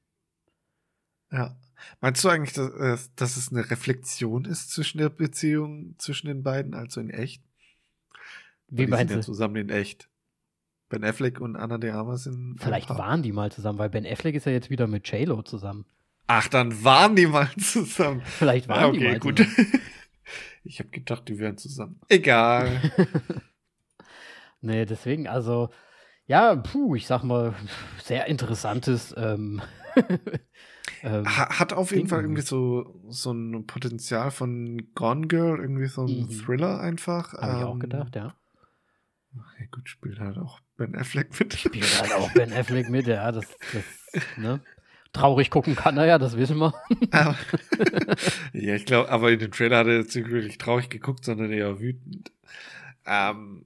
[1.32, 1.56] Ja.
[2.02, 6.44] Meinst du eigentlich, dass, äh, dass es eine Reflexion ist zwischen der Beziehung zwischen den
[6.44, 7.42] beiden, also in echt?
[8.68, 9.26] Wie Weil die meinst sind ja du?
[9.26, 10.10] zusammen in echt.
[10.90, 12.58] Ben Affleck und Anna de Armas sind.
[12.60, 15.86] Vielleicht waren die mal zusammen, weil Ben Affleck ist ja jetzt wieder mit J-Lo zusammen.
[16.28, 18.22] Ach, dann waren die mal zusammen.
[18.26, 19.38] Vielleicht waren Ah, die okay, mal gut.
[19.40, 19.68] zusammen.
[20.66, 22.00] Ich habe gedacht, die wären zusammen.
[22.10, 22.82] Egal.
[24.62, 25.70] Nee, deswegen, also,
[26.26, 27.54] ja, puh, ich sag mal,
[28.04, 29.14] sehr interessantes.
[29.18, 29.62] Ähm,
[31.04, 32.42] ähm, Ha- Hat auf jeden Fall irgendwie.
[32.42, 36.30] so, so ein Potenzial von Gone Girl, irgendwie so ein Mhm.
[36.30, 37.34] Thriller einfach.
[37.34, 38.36] Habe ich auch Ähm, gedacht, ja.
[39.36, 41.54] Ja, gut, spielt halt auch Ben Affleck mit.
[41.54, 43.84] Spielt halt auch Ben Affleck mit, ja, das, das,
[44.38, 44.60] ne?
[45.14, 46.74] Traurig gucken kann er ja, das wissen wir.
[47.12, 47.36] Aber-
[48.54, 51.52] ja, ich glaube, aber in dem Trailer hat er jetzt nicht wirklich traurig geguckt, sondern
[51.52, 52.32] eher wütend.
[53.06, 53.66] Ähm,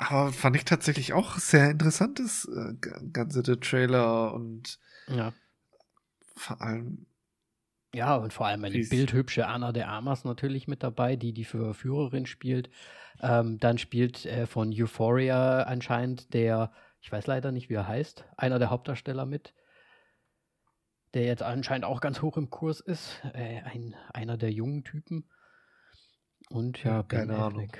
[0.00, 2.74] aber fand ich tatsächlich auch sehr interessantes äh,
[3.12, 4.78] ganze der Trailer und
[5.08, 5.32] Ja.
[6.36, 7.06] vor allem
[7.92, 12.26] Ja, und vor allem eine bildhübsche Anna de Armas natürlich mit dabei, die die Verführerin
[12.26, 12.70] spielt.
[13.20, 18.24] Ähm, dann spielt äh, von Euphoria anscheinend der, ich weiß leider nicht, wie er heißt,
[18.36, 19.54] einer der Hauptdarsteller mit,
[21.14, 23.20] der jetzt anscheinend auch ganz hoch im Kurs ist.
[23.34, 25.28] Äh, ein, einer der jungen Typen.
[26.48, 27.72] Und ja, Ja, keine Ahnung.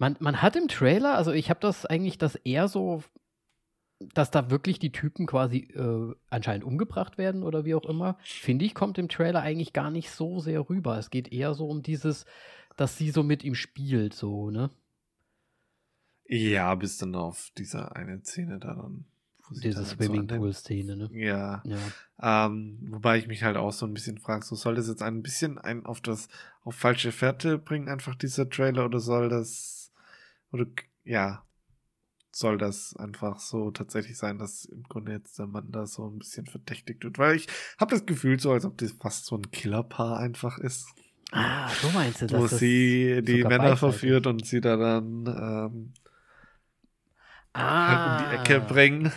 [0.00, 3.04] Man, man hat im Trailer, also ich habe das eigentlich, dass eher so,
[4.14, 8.64] dass da wirklich die Typen quasi äh, anscheinend umgebracht werden oder wie auch immer, finde
[8.64, 10.96] ich, kommt im Trailer eigentlich gar nicht so sehr rüber.
[10.98, 12.24] Es geht eher so um dieses,
[12.78, 14.70] dass sie so mit ihm spielt, so, ne?
[16.30, 19.04] ja, bis dann auf diese eine Szene da dann.
[19.50, 21.10] Diese halt Swimmingpool-Szene, ne?
[21.12, 22.46] Ja, Ja.
[22.46, 25.22] ähm, wobei ich mich halt auch so ein bisschen frage, so soll das jetzt ein
[25.22, 26.28] bisschen ein auf das
[26.62, 29.79] auf falsche Fährte bringen, einfach dieser Trailer, oder soll das
[30.52, 30.66] oder
[31.04, 31.44] ja,
[32.32, 36.18] soll das einfach so tatsächlich sein, dass im Grunde jetzt der Mann da so ein
[36.18, 37.18] bisschen verdächtigt wird?
[37.18, 37.46] Weil ich
[37.78, 40.88] habe das Gefühl so, als ob das fast so ein Killerpaar einfach ist.
[41.32, 42.58] Ah, so meinst du wo das?
[42.58, 45.92] sie die Männer verführt und sie da dann ähm,
[47.52, 49.12] ah, halt um die Ecke bringen.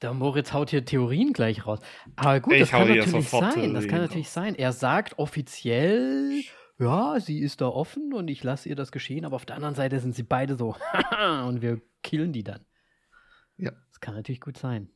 [0.00, 1.80] Der Moritz haut hier Theorien gleich raus.
[2.16, 3.74] Aber gut, Ich das kann natürlich sein.
[3.74, 4.54] Das kann natürlich sein.
[4.54, 6.42] Er sagt offiziell,
[6.78, 9.74] ja, sie ist da offen und ich lasse ihr das geschehen, aber auf der anderen
[9.74, 10.76] Seite sind sie beide so,
[11.46, 12.64] und wir killen die dann.
[13.56, 13.72] Ja.
[13.90, 14.88] Das kann natürlich gut sein.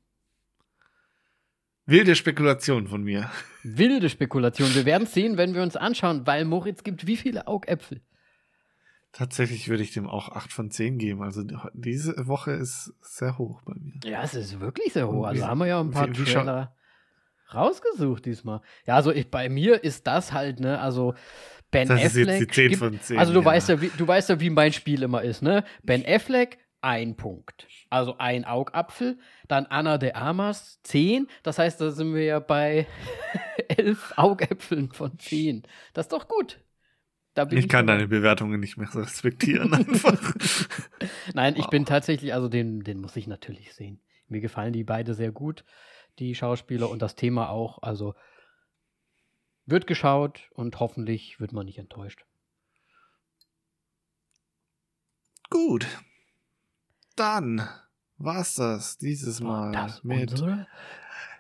[1.84, 3.28] Wilde Spekulation von mir.
[3.64, 4.72] Wilde Spekulation.
[4.74, 8.00] Wir werden es sehen, wenn wir uns anschauen, weil Moritz gibt wie viele Augäpfel?
[9.10, 11.22] Tatsächlich würde ich dem auch 8 von 10 geben.
[11.22, 11.42] Also
[11.74, 13.94] diese Woche ist sehr hoch bei mir.
[14.04, 15.26] Ja, es ist wirklich sehr hoch.
[15.26, 16.74] Also haben wir ja ein paar wie- wie Trailer
[17.52, 18.62] rausgesucht diesmal.
[18.86, 21.14] Ja, also ich, bei mir ist das halt, ne, also
[21.72, 22.28] Ben Das ist Affleck.
[22.28, 23.18] jetzt die 10 gibt- von 10.
[23.18, 23.44] also du ja.
[23.44, 25.64] weißt ja, wie, du weißt ja, wie mein Spiel immer ist, ne?
[25.82, 27.66] Ben Affleck, ein Punkt.
[27.90, 29.18] Also ein Augapfel.
[29.48, 31.26] Dann Anna de Armas, 10.
[31.42, 32.86] Das heißt, da sind wir ja bei
[33.68, 35.62] elf Augäpfeln von 10.
[35.94, 36.60] Das ist doch gut.
[37.34, 40.34] Da bin Ich kann deine Bewertungen nicht mehr respektieren einfach.
[41.34, 41.70] Nein, ich Wow.
[41.70, 44.00] bin tatsächlich, also den, den muss ich natürlich sehen.
[44.28, 45.64] Mir gefallen die beide sehr gut,
[46.18, 47.82] die Schauspieler und das Thema auch.
[47.82, 48.14] Also
[49.66, 52.24] wird geschaut und hoffentlich wird man nicht enttäuscht.
[55.50, 55.86] Gut.
[57.16, 57.68] Dann
[58.16, 60.66] war's das dieses Mal War das mit Tra-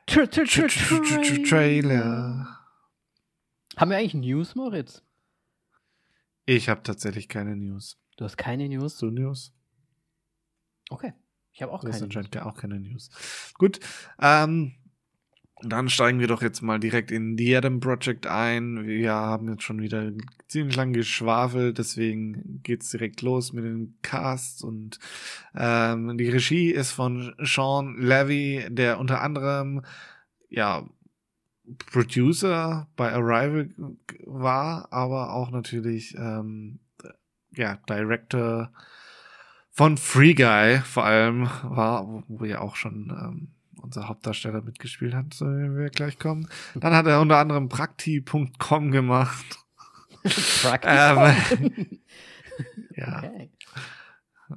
[0.06, 2.58] Tra- Tra- Trailer.
[3.76, 5.02] Haben wir eigentlich News, Moritz?
[6.44, 7.98] Ich habe tatsächlich keine News.
[8.16, 8.98] Du hast keine News?
[8.98, 9.54] So News?
[10.90, 11.14] Okay.
[11.52, 12.16] Ich habe auch Das ist keine News.
[12.16, 13.10] anscheinend auch keine News.
[13.54, 13.80] Gut,
[14.20, 14.74] ähm,
[15.64, 18.84] dann steigen wir doch jetzt mal direkt in The Adam Project ein.
[18.86, 20.12] Wir haben jetzt schon wieder
[20.48, 24.98] ziemlich lang geschwafelt, deswegen geht's direkt los mit den Casts und
[25.54, 29.82] ähm, die Regie ist von Sean Levy, der unter anderem
[30.48, 30.84] ja
[31.90, 33.70] Producer bei Arrival
[34.26, 36.80] war, aber auch natürlich ähm,
[37.52, 38.72] ja Director
[39.70, 43.48] von Free Guy vor allem war, wo, ja auch schon ähm,
[43.80, 46.48] unser Hauptdarsteller mitgespielt hat, zu dem wir gleich kommen.
[46.74, 49.58] Dann hat er unter anderem Prakti.com gemacht.
[50.62, 51.68] Praktikum.
[51.74, 52.00] Ähm,
[52.96, 53.50] ja, okay.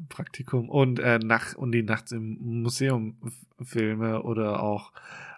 [0.10, 3.18] Praktikum und äh, Nacht und die Nachts im Museum
[3.64, 4.92] Filme oder auch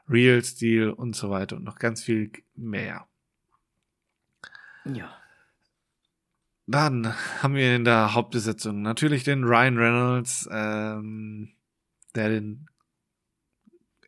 [0.10, 3.08] Real Steel und so weiter und noch ganz viel mehr.
[4.86, 5.14] Ja.
[6.66, 11.54] Dann haben wir in der Hauptbesetzung natürlich den Ryan Reynolds, ähm,
[12.16, 12.68] der den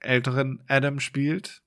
[0.02, 1.62] älteren Adam spielt.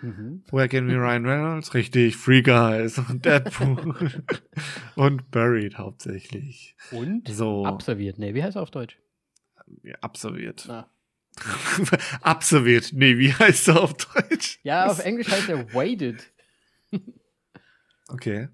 [0.00, 0.42] Mhm.
[0.50, 1.74] Woher kennen wir Ryan Reynolds?
[1.74, 4.24] Richtig, Free Guys und Deadpool
[4.96, 6.76] und Buried hauptsächlich.
[6.90, 8.18] Und So, absolviert.
[8.18, 8.98] Nee, wie heißt er auf Deutsch?
[9.82, 10.64] ja, absolviert.
[10.66, 10.88] Na.
[12.20, 12.90] absolviert.
[12.92, 14.58] Nee, wie heißt er auf Deutsch?
[14.64, 16.30] Ja, auf Englisch heißt er Waited.
[18.08, 18.48] Okay.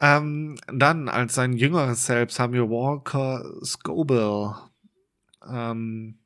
[0.00, 4.54] Ähm, dann als sein jüngeres Selbst haben wir Walker Scobell,
[5.48, 6.18] ähm,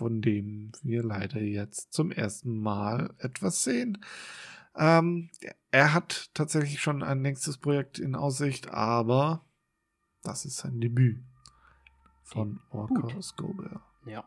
[0.00, 4.02] von dem wir leider jetzt zum ersten Mal etwas sehen.
[4.74, 5.28] Ähm,
[5.70, 9.44] er hat tatsächlich schon ein nächstes Projekt in Aussicht, aber
[10.22, 11.22] das ist sein Debüt
[12.22, 13.22] von Debüt.
[13.22, 13.78] Scobell.
[14.06, 14.24] Ja.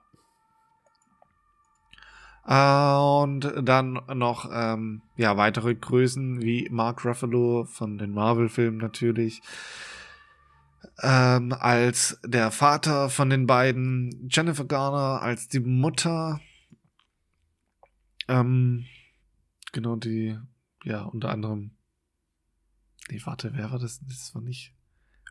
[2.45, 9.41] Äh, und dann noch ähm, ja weitere Größen wie Mark Ruffalo von den Marvel-Filmen natürlich.
[11.01, 16.39] Ähm, als der Vater von den beiden, Jennifer Garner als die Mutter.
[18.27, 18.85] Ähm,
[19.71, 20.37] genau die,
[20.83, 21.71] ja, unter anderem.
[23.09, 23.99] Nee, warte, wer war das?
[24.07, 24.73] Das war nicht.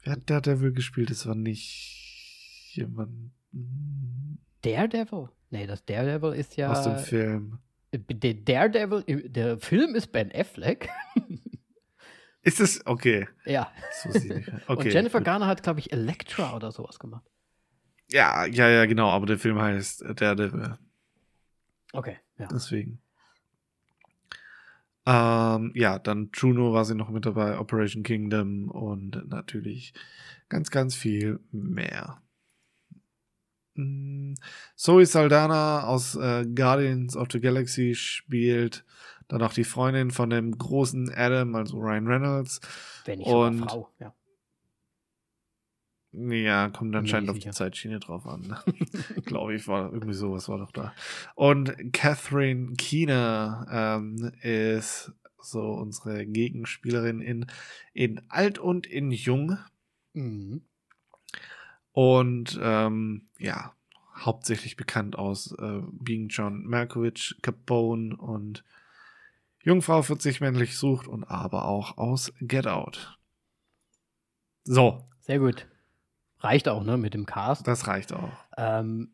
[0.02, 1.10] Wer hat Daredevil gespielt?
[1.10, 5.28] Das war nicht jemand hm, Daredevil?
[5.50, 6.72] Nee, das Daredevil ist ja.
[6.72, 7.58] aus dem Film.
[7.92, 10.88] Der Daredevil, im- der Film ist Ben Affleck.
[12.42, 13.28] Ist es okay?
[13.44, 13.70] ja.
[14.04, 14.48] Nicht.
[14.66, 14.88] Okay.
[14.88, 15.20] Und Jennifer.
[15.20, 17.24] Garner hat, glaube ich, Elektra oder sowas gemacht.
[18.10, 20.76] Ja, ja, ja, genau, aber der Film heißt äh, Daredevil.
[21.92, 22.48] Okay, ja.
[22.48, 23.00] Deswegen.
[25.04, 29.94] Ähm, ja, dann Juno war sie noch mit dabei, Operation Kingdom und natürlich
[30.48, 32.22] ganz, ganz viel mehr.
[33.74, 34.34] Mm,
[34.76, 38.84] Zoe Saldana aus äh, Guardians of the Galaxy spielt
[39.32, 42.60] dann auch die Freundin von dem großen Adam, also Ryan Reynolds.
[43.06, 44.14] Wenn nicht und- Frau, ja.
[46.14, 47.48] Ja, kommt anscheinend auf die.
[47.48, 48.54] Zeitschiene drauf an.
[49.24, 50.92] Glaube ich, war irgendwie sowas war doch da.
[51.34, 55.10] Und Catherine Keener ähm, ist
[55.40, 57.46] so unsere Gegenspielerin in,
[57.94, 59.56] in alt und in jung.
[60.12, 60.60] Mhm.
[61.92, 63.72] Und ähm, ja,
[64.14, 68.62] hauptsächlich bekannt aus äh, Being John Malkovich, Capone und
[69.62, 73.18] Jungfrau 40 männlich sucht und aber auch aus Get Out.
[74.64, 75.04] So.
[75.20, 75.68] Sehr gut.
[76.40, 77.66] Reicht auch, ne, mit dem Cast.
[77.68, 78.32] Das reicht auch.
[78.56, 79.12] Ähm,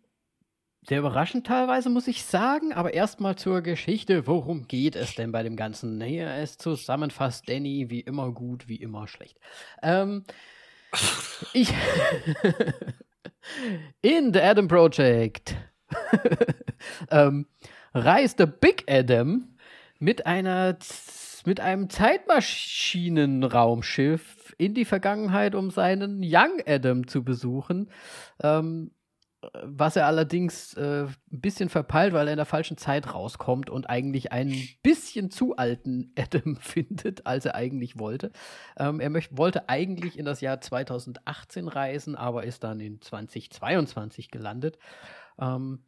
[0.83, 2.73] sehr überraschend teilweise, muss ich sagen.
[2.73, 4.27] Aber erstmal zur Geschichte.
[4.27, 6.01] Worum geht es denn bei dem Ganzen?
[6.01, 9.39] Hier ist zusammenfasst Danny wie immer gut, wie immer schlecht.
[9.83, 10.25] Ähm,
[11.53, 11.75] ich.
[14.03, 15.57] In The Adam Project
[17.11, 17.47] ähm,
[17.95, 19.57] reiste Big Adam
[19.99, 20.77] mit einer
[21.47, 27.91] mit einem Zeitmaschinenraumschiff in die Vergangenheit, um seinen Young Adam zu besuchen.
[28.43, 28.91] Ähm,
[29.63, 33.89] was er allerdings äh, ein bisschen verpeilt, weil er in der falschen Zeit rauskommt und
[33.89, 38.33] eigentlich einen bisschen zu alten Adam findet, als er eigentlich wollte.
[38.77, 44.33] Ähm, er möcht, wollte eigentlich in das Jahr 2018 reisen, aber ist dann in 2022
[44.33, 44.77] gelandet.
[45.41, 45.85] Ähm,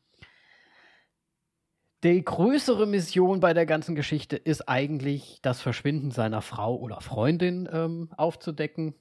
[2.03, 7.69] die größere Mission bei der ganzen Geschichte ist eigentlich das Verschwinden seiner Frau oder Freundin
[7.71, 8.95] ähm, aufzudecken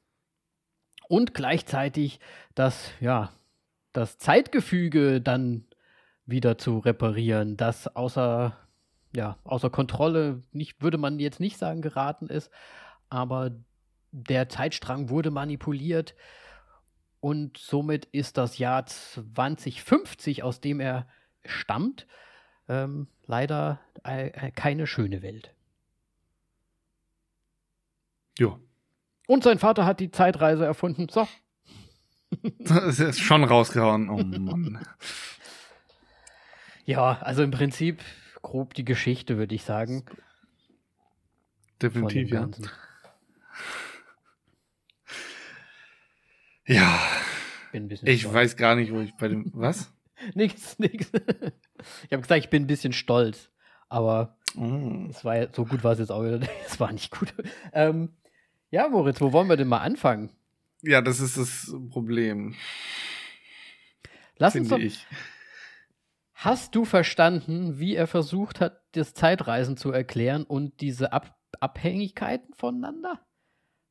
[1.08, 2.20] und gleichzeitig
[2.56, 3.32] das, ja,
[3.94, 5.66] das Zeitgefüge dann
[6.26, 8.56] wieder zu reparieren, das außer,
[9.16, 12.52] ja, außer Kontrolle nicht, würde man jetzt nicht sagen, geraten ist,
[13.10, 13.52] aber
[14.12, 16.16] der Zeitstrang wurde manipuliert
[17.22, 21.08] und somit ist das Jahr 2050, aus dem er
[21.46, 22.06] stammt,
[22.70, 25.54] ähm, leider äh, keine schöne Welt.
[28.38, 28.58] Ja.
[29.28, 31.08] Und sein Vater hat die Zeitreise erfunden.
[31.10, 31.28] So,
[32.60, 34.10] das ist schon rausgehauen.
[34.10, 34.80] Oh Mann.
[36.86, 38.02] Ja, also im Prinzip
[38.42, 40.06] grob die Geschichte, würde ich sagen.
[41.82, 42.50] Definitiv, ja.
[46.66, 47.00] Ja.
[48.04, 49.52] ich weiß gar nicht, wo ich bei dem.
[49.54, 49.92] Was?
[50.34, 51.12] nix, nix.
[52.06, 53.50] Ich habe gesagt, ich bin ein bisschen stolz.
[53.88, 55.08] Aber mm.
[55.10, 56.40] es war ja, so gut war es jetzt auch wieder.
[56.66, 57.34] Es war nicht gut.
[57.74, 58.16] Ähm,
[58.70, 60.32] ja, Moritz, wo wollen wir denn mal anfangen?
[60.82, 62.56] Ja, das ist das Problem.
[64.38, 65.06] Lass uns doch, ich.
[66.34, 72.54] Hast du verstanden, wie er versucht hat, das Zeitreisen zu erklären und diese Ab Abhängigkeiten
[72.54, 73.20] voneinander?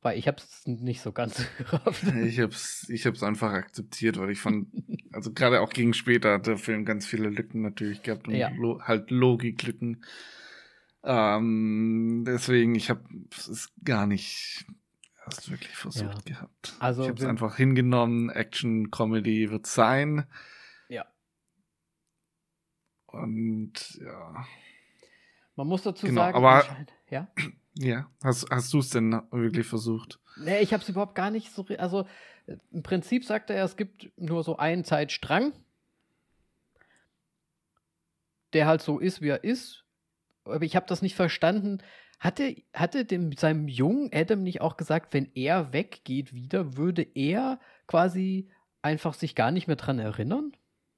[0.01, 2.05] Weil ich habe es nicht so ganz gerafft.
[2.24, 4.68] Ich habe es ich hab's einfach akzeptiert, weil ich fand,
[5.12, 8.51] also gerade auch gegen später hat der Film ganz viele Lücken natürlich gehabt und ja.
[8.51, 10.05] lo halt Logiklücken.
[11.03, 14.66] Ähm, deswegen, ich habe es gar nicht
[15.28, 16.34] hast wirklich versucht ja.
[16.34, 16.74] gehabt.
[16.78, 18.30] Also ich habe es einfach hingenommen.
[18.30, 20.26] Action, Comedy wird sein.
[20.88, 21.07] Ja.
[23.07, 24.46] Und ja.
[25.57, 27.28] Man muss dazu genau, sagen, aber ja.
[27.81, 30.18] Ja, hast, hast du es denn wirklich versucht?
[30.37, 31.64] Nee, ich habe es überhaupt gar nicht so.
[31.79, 32.07] Also
[32.72, 35.53] im Prinzip sagt er, es gibt nur so einen Zeitstrang,
[38.53, 39.85] der halt so ist, wie er ist.
[40.45, 41.79] Aber ich habe das nicht verstanden,
[42.18, 47.61] hatte, hatte dem, seinem jungen Adam nicht auch gesagt, wenn er weggeht wieder, würde er
[47.87, 48.51] quasi
[48.83, 50.53] einfach sich gar nicht mehr dran erinnern,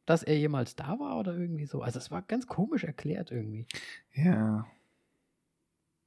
[0.06, 1.82] dass er jemals da war oder irgendwie so?
[1.82, 3.66] Also es war ganz komisch erklärt irgendwie.
[4.14, 4.66] Ja.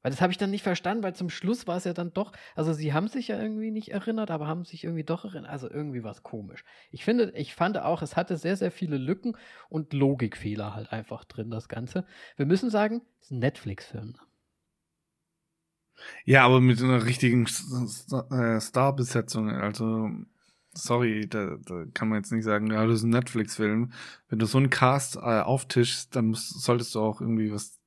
[0.04, 2.34] Weil das habe ich dann nicht verstanden, weil zum Schluss war es ja dann doch,
[2.56, 5.50] also sie haben sich ja irgendwie nicht erinnert, aber haben sich irgendwie doch erinnert.
[5.50, 6.64] Also irgendwie war es komisch.
[6.92, 9.38] Ich finde, ich fand auch, es hatte sehr, sehr viele Lücken
[9.70, 12.06] und Logikfehler halt einfach drin, das Ganze.
[12.36, 14.16] Wir müssen sagen, es ist ein Netflix-Film.
[16.26, 19.50] Ja, aber mit einer richtigen äh, Starbesetzung.
[19.52, 20.10] Also,
[20.74, 23.94] sorry, da, da, kann man jetzt nicht sagen, ja, das ist ein Netflix-Film.
[24.28, 27.80] Wenn du so einen Cast äh, auftischst, dann musst, solltest du auch irgendwie was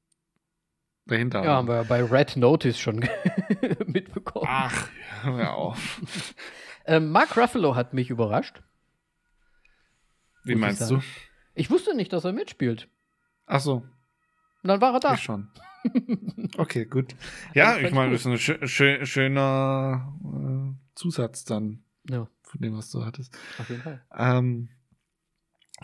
[1.06, 1.68] dahinter ja, haben.
[1.68, 2.96] Ja, haben wir bei Red Notice schon
[3.86, 4.46] mitbekommen.
[4.48, 4.88] Ach,
[5.22, 6.00] hör mir auf.
[6.86, 8.62] ähm, Mark Ruffalo hat mich überrascht.
[10.44, 11.00] Wie meinst du?
[11.54, 12.88] Ich wusste nicht, dass er mitspielt.
[13.46, 13.76] Ach so.
[14.62, 15.14] Und dann war er da.
[15.14, 15.48] Ich schon.
[16.58, 17.14] Okay, gut.
[17.54, 22.28] Ja, also, ich meine, das ist ein schö schö schöner äh, Zusatz dann ja.
[22.42, 23.36] von dem, was du hattest.
[23.58, 24.02] Auf jeden Fall.
[24.16, 24.68] Ähm,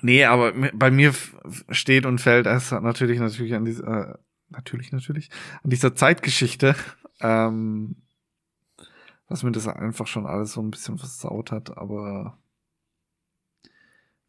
[0.01, 1.15] nee, aber bei mir
[1.71, 4.19] steht und fällt es natürlich natürlich an dieser äh,
[4.53, 5.31] natürlich natürlich
[5.63, 6.75] an dieser Zeitgeschichte,
[7.21, 7.97] ähm,
[9.29, 12.39] was mir das einfach schon alles so ein bisschen versaut hat, aber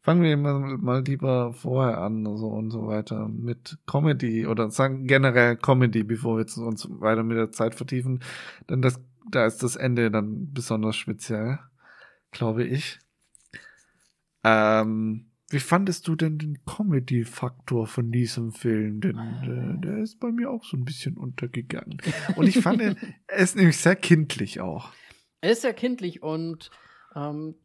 [0.04, 5.06] fangen wir mal, mal lieber vorher an so und so weiter mit Comedy oder sagen
[5.06, 8.22] generell Comedy, bevor wir uns weiter mit der Zeit vertiefen.
[8.68, 9.00] Denn das,
[9.30, 11.58] da ist das Ende dann besonders speziell,
[12.32, 12.98] glaube ich.
[14.44, 19.00] Ähm, wie fandest du denn den Comedy-Faktor von diesem Film?
[19.00, 21.98] Denn äh, der ist bei mir auch so ein bisschen untergegangen.
[22.36, 22.80] Und ich fand,
[23.26, 24.92] er ist nämlich sehr kindlich auch.
[25.40, 26.70] Er ist sehr kindlich und
[27.14, 27.56] ähm,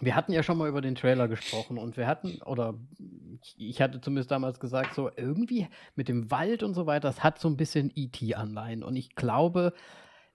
[0.00, 2.78] wir hatten ja schon mal über den Trailer gesprochen und wir hatten, oder
[3.56, 5.66] ich hatte zumindest damals gesagt, so irgendwie
[5.96, 8.84] mit dem Wald und so weiter, das hat so ein bisschen E.T.-Anleihen.
[8.84, 9.74] Und ich glaube,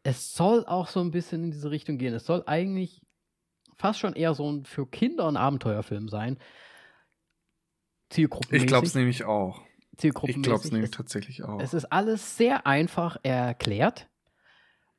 [0.03, 2.13] es soll auch so ein bisschen in diese Richtung gehen.
[2.13, 3.01] Es soll eigentlich
[3.77, 6.37] fast schon eher so ein für Kinder ein Abenteuerfilm sein.
[8.09, 8.63] Zielgruppenmäßig.
[8.63, 9.61] Ich glaube es nämlich auch.
[9.97, 10.37] Zielgruppenmäßig.
[10.37, 11.59] Ich glaube es nämlich tatsächlich auch.
[11.59, 14.07] Es ist alles sehr einfach erklärt.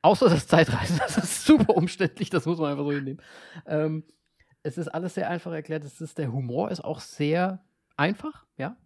[0.01, 3.21] Außer das Zeitreisen, das ist super umständlich, das muss man einfach so hinnehmen.
[3.65, 4.03] Ähm,
[4.61, 5.83] es ist alles sehr einfach erklärt.
[5.83, 7.63] Es ist, der Humor ist auch sehr
[7.97, 8.77] einfach, ja.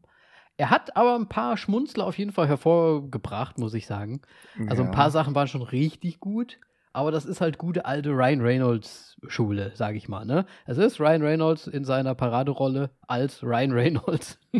[0.57, 4.21] Er hat aber ein paar Schmunzler auf jeden Fall hervorgebracht, muss ich sagen.
[4.67, 4.89] Also ja.
[4.89, 6.59] ein paar Sachen waren schon richtig gut,
[6.93, 10.25] aber das ist halt gute alte Ryan Reynolds Schule, sage ich mal.
[10.25, 10.45] Ne?
[10.65, 14.39] Es ist Ryan Reynolds in seiner Paraderolle als Ryan Reynolds.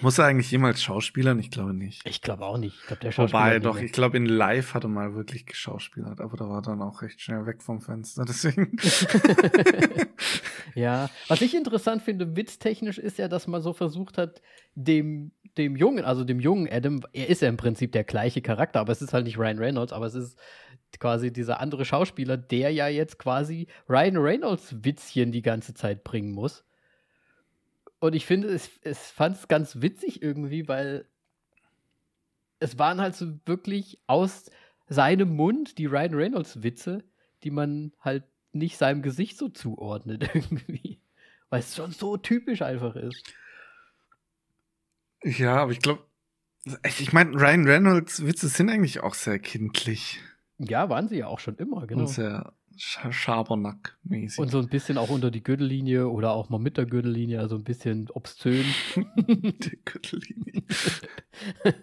[0.00, 1.38] Muss er eigentlich jemals schauspielern?
[1.38, 2.06] Ich glaube nicht.
[2.08, 2.76] Ich glaube auch nicht.
[2.80, 3.42] Ich glaube, der Schauspieler.
[3.42, 6.80] Wobei, doch, ich glaube, in Live hat er mal wirklich geschauspielert, aber da war dann
[6.82, 8.76] auch recht schnell weg vom Fenster, deswegen.
[10.74, 14.40] ja, was ich interessant finde, witztechnisch ist ja, dass man so versucht hat,
[14.74, 18.80] dem, dem Jungen, also dem jungen Adam, er ist ja im Prinzip der gleiche Charakter,
[18.80, 20.38] aber es ist halt nicht Ryan Reynolds, aber es ist
[20.98, 26.32] quasi dieser andere Schauspieler, der ja jetzt quasi Ryan Reynolds Witzchen die ganze Zeit bringen
[26.32, 26.64] muss.
[28.02, 31.06] Und ich finde, es, es fand es ganz witzig irgendwie, weil
[32.58, 34.50] es waren halt so wirklich aus
[34.88, 37.04] seinem Mund die Ryan Reynolds Witze,
[37.44, 41.00] die man halt nicht seinem Gesicht so zuordnet irgendwie.
[41.48, 43.22] Weil es schon so typisch einfach ist.
[45.22, 46.04] Ja, aber ich glaube,
[46.98, 50.18] ich meine, Ryan Reynolds Witze sind eigentlich auch sehr kindlich.
[50.58, 52.00] Ja, waren sie ja auch schon immer, genau.
[52.00, 54.38] Und sehr Schabernack-mäßig.
[54.38, 57.56] Und so ein bisschen auch unter die Gürtellinie oder auch mal mit der Gürtellinie, also
[57.56, 58.64] ein bisschen obszön.
[58.96, 60.62] die Gürtellinie.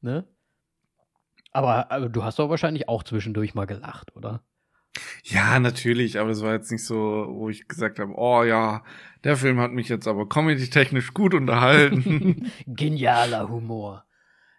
[0.00, 0.24] ne?
[1.52, 4.42] Aber, aber du hast doch wahrscheinlich auch zwischendurch mal gelacht, oder?
[5.24, 8.82] Ja, natürlich, aber es war jetzt nicht so, wo ich gesagt habe, oh ja,
[9.24, 12.50] der Film hat mich jetzt aber comedy-technisch gut unterhalten.
[12.66, 14.04] Genialer Humor.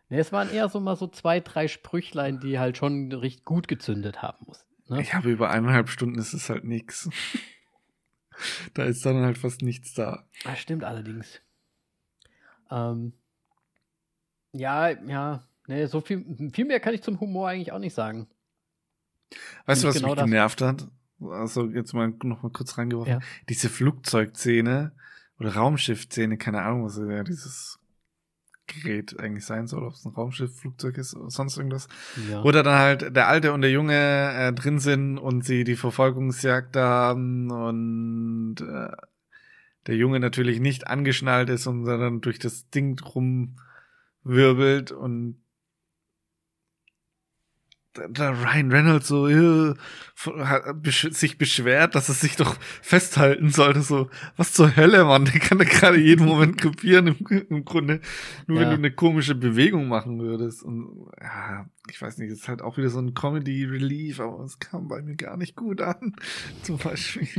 [0.09, 3.67] Ne, es waren eher so mal so zwei, drei Sprüchlein, die halt schon recht gut
[3.67, 4.69] gezündet haben mussten.
[4.87, 5.01] Ne?
[5.01, 7.09] Ich habe über eineinhalb Stunden ist es halt nichts.
[8.73, 10.25] da ist dann halt fast nichts da.
[10.43, 11.41] Das stimmt allerdings.
[12.71, 13.13] Ähm,
[14.51, 18.27] ja, ja, ne, so viel, viel mehr kann ich zum Humor eigentlich auch nicht sagen.
[19.67, 20.87] Weißt du, was genau mich genervt hat?
[21.21, 23.13] Also jetzt mal noch mal kurz reingeworfen.
[23.13, 23.19] Ja.
[23.47, 24.93] Diese Flugzeugszene
[25.37, 27.78] oder Raumschiffszene, keine Ahnung, was ja dieses
[28.69, 31.87] Gerät eigentlich sein soll, ob es ein Raumschiff, Flugzeug ist oder sonst irgendwas.
[32.29, 32.41] Ja.
[32.43, 36.75] Oder dann halt der Alte und der Junge äh, drin sind und sie die Verfolgungsjagd
[36.77, 38.95] haben und äh,
[39.87, 45.41] der Junge natürlich nicht angeschnallt ist und dann durch das Ding rumwirbelt und
[47.95, 49.73] der Ryan Reynolds so äh,
[51.11, 53.81] sich beschwert, dass er sich doch festhalten sollte.
[53.81, 55.25] So, was zur Hölle, Mann?
[55.25, 58.01] Der kann da gerade jeden Moment kopieren im, im Grunde.
[58.47, 58.63] Nur ja.
[58.63, 60.63] wenn du eine komische Bewegung machen würdest.
[60.63, 64.87] Und ja, ich weiß nicht, ist halt auch wieder so ein Comedy-Relief, aber es kam
[64.87, 66.15] bei mir gar nicht gut an.
[66.63, 67.27] Zum Beispiel.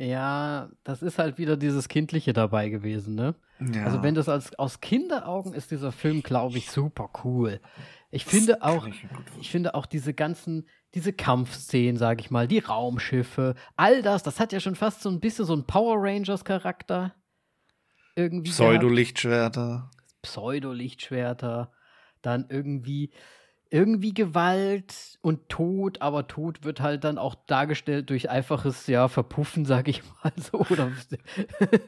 [0.00, 3.34] Ja, das ist halt wieder dieses Kindliche dabei gewesen, ne?
[3.58, 3.84] Ja.
[3.84, 7.60] Also wenn das als aus Kinderaugen ist dieser Film, glaube ich, super cool.
[8.10, 9.06] Ich finde auch, ich,
[9.38, 14.40] ich finde auch diese ganzen, diese Kampfszenen, sage ich mal, die Raumschiffe, all das, das
[14.40, 17.14] hat ja schon fast so ein bisschen so ein Power Rangers Charakter.
[18.16, 18.50] Irgendwie.
[18.50, 19.90] Pseudo-Lichtschwerter.
[20.22, 21.70] Pseudo-Lichtschwerter.
[22.22, 23.12] Dann irgendwie,
[23.70, 29.66] irgendwie Gewalt und Tod, aber Tod wird halt dann auch dargestellt durch einfaches, ja, Verpuffen,
[29.66, 30.60] sag ich mal so.
[30.60, 30.92] Oder,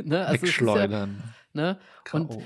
[0.04, 0.26] ne?
[0.26, 1.22] also Wegschleudern.
[1.54, 1.78] Ja, ne?
[2.12, 2.38] Und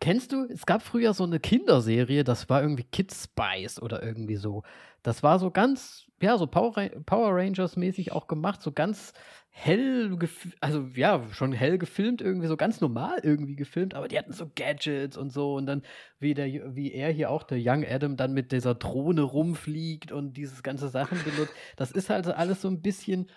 [0.00, 4.36] Kennst du, es gab früher so eine Kinderserie, das war irgendwie Kids Spice oder irgendwie
[4.36, 4.62] so.
[5.02, 6.72] Das war so ganz, ja, so Power,
[7.06, 9.14] Power Rangers mäßig auch gemacht, so ganz
[9.58, 10.18] hell,
[10.60, 14.50] also ja, schon hell gefilmt, irgendwie so ganz normal irgendwie gefilmt, aber die hatten so
[14.54, 15.82] Gadgets und so und dann,
[16.18, 20.34] wie, der, wie er hier auch, der Young Adam, dann mit dieser Drohne rumfliegt und
[20.36, 21.54] dieses ganze Sachen benutzt.
[21.76, 23.30] Das ist halt alles so ein bisschen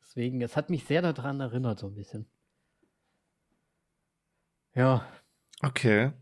[0.00, 2.26] Deswegen, es hat mich sehr daran erinnert, so ein bisschen.
[4.74, 5.06] Ja.
[5.62, 6.12] Okay.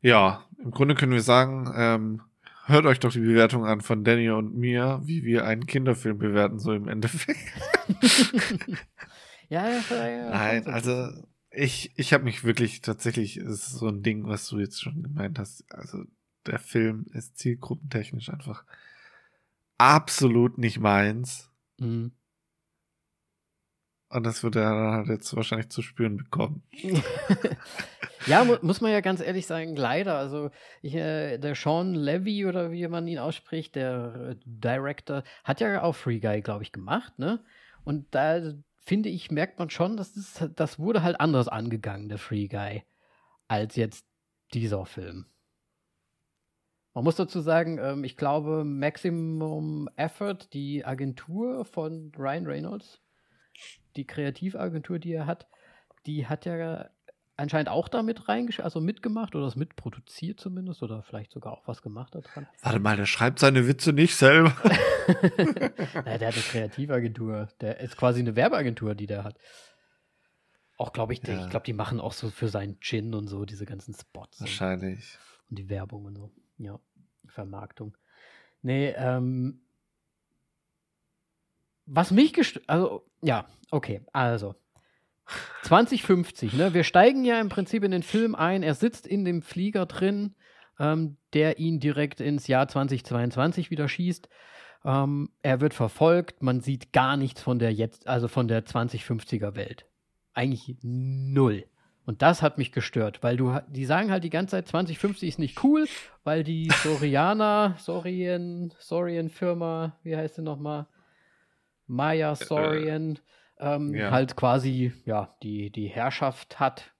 [0.00, 2.22] Ja, im Grunde können wir sagen, ähm,
[2.66, 6.58] hört euch doch die Bewertung an von Danny und mir, wie wir einen Kinderfilm bewerten,
[6.58, 7.40] so im Endeffekt.
[9.48, 10.30] ja, ja, ja.
[10.30, 11.08] Nein, also
[11.50, 15.02] ich, ich habe mich wirklich tatsächlich, es ist so ein Ding, was du jetzt schon
[15.02, 15.64] gemeint hast.
[15.72, 16.04] Also
[16.46, 18.64] der Film ist zielgruppentechnisch einfach
[19.78, 21.50] absolut nicht meins.
[21.78, 22.12] Mhm.
[24.08, 26.62] Und das wird er dann halt jetzt wahrscheinlich zu spüren bekommen.
[28.26, 30.16] ja, mu muss man ja ganz ehrlich sagen, leider.
[30.16, 30.50] Also
[30.80, 35.82] ich, äh, der Sean Levy oder wie man ihn ausspricht, der äh, Director, hat ja
[35.82, 37.44] auch Free Guy, glaube ich, gemacht, ne?
[37.84, 38.40] Und da
[38.78, 42.84] finde ich, merkt man schon, dass das, das wurde halt anders angegangen, der Free Guy,
[43.48, 44.06] als jetzt
[44.54, 45.26] dieser Film.
[46.94, 53.02] Man muss dazu sagen, ähm, ich glaube, Maximum Effort, die Agentur von Ryan Reynolds,
[53.96, 55.46] die Kreativagentur, die er hat,
[56.06, 56.88] die hat ja
[57.36, 61.82] anscheinend auch damit reingesch also mitgemacht oder es mitproduziert zumindest oder vielleicht sogar auch was
[61.82, 62.46] gemacht daran.
[62.62, 64.54] Warte mal, der schreibt seine Witze nicht selber.
[65.94, 67.48] naja, der hat eine Kreativagentur.
[67.60, 69.38] Der ist quasi eine Werbeagentur, die der hat.
[70.78, 71.44] Auch glaube ich, ja.
[71.44, 74.40] ich glaube, die machen auch so für seinen Gin und so diese ganzen Spots.
[74.40, 75.18] Wahrscheinlich.
[75.44, 76.32] Und, und die Werbung und so.
[76.58, 76.78] Ja,
[77.26, 77.96] Vermarktung.
[78.62, 79.60] Nee, ähm,
[81.86, 84.54] was mich gestört, also, ja, okay, also.
[85.62, 86.74] 2050, ne?
[86.74, 88.62] Wir steigen ja im Prinzip in den Film ein.
[88.62, 90.36] Er sitzt in dem Flieger drin,
[90.78, 94.28] ähm, der ihn direkt ins Jahr 2022 wieder schießt.
[94.84, 99.56] Ähm, er wird verfolgt, man sieht gar nichts von der jetzt, also von der 2050er
[99.56, 99.86] Welt.
[100.32, 101.64] Eigentlich null.
[102.04, 105.38] Und das hat mich gestört, weil du, die sagen halt die ganze Zeit, 2050 ist
[105.40, 105.86] nicht cool,
[106.22, 110.86] weil die Soriana, Sorien, Sorien Firma, wie heißt sie nochmal?
[111.86, 113.18] Maya äh, Sorian,
[113.58, 114.10] ähm, ja.
[114.10, 116.92] halt quasi, ja, die, die Herrschaft hat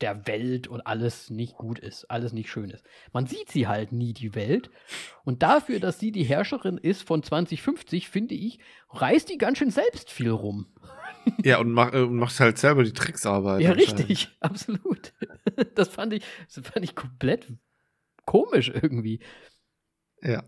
[0.00, 2.84] der Welt und alles nicht gut ist, alles nicht schön ist.
[3.12, 4.70] Man sieht sie halt nie, die Welt.
[5.24, 8.58] Und dafür, dass sie die Herrscherin ist von 2050, finde ich,
[8.90, 10.66] reißt die ganz schön selbst viel rum.
[11.42, 13.62] Ja, und, mach, äh, macht halt selber die Tricksarbeit.
[13.62, 15.14] Ja, richtig, absolut.
[15.74, 16.22] Das fand ich,
[16.54, 17.46] das fand ich komplett
[18.26, 19.20] komisch irgendwie.
[20.20, 20.44] Ja.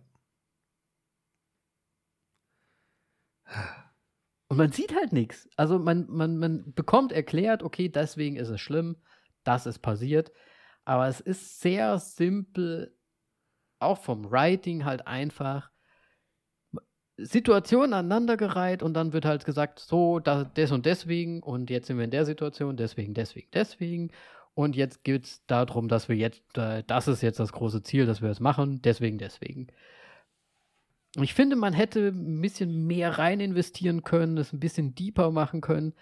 [4.48, 5.48] Und man sieht halt nichts.
[5.56, 8.96] Also man, man, man bekommt erklärt, okay, deswegen ist es schlimm,
[9.44, 10.32] das ist passiert.
[10.84, 12.96] Aber es ist sehr simpel,
[13.80, 15.70] auch vom Writing halt einfach.
[17.18, 21.96] Situationen aneinandergereiht und dann wird halt gesagt, so, das, des und deswegen und jetzt sind
[21.96, 24.10] wir in der Situation, deswegen, deswegen, deswegen.
[24.54, 28.06] Und jetzt geht es darum, dass wir jetzt, äh, das ist jetzt das große Ziel,
[28.06, 29.68] dass wir es machen, deswegen, deswegen.
[31.22, 35.60] Ich finde, man hätte ein bisschen mehr rein investieren können, es ein bisschen deeper machen
[35.60, 35.94] können.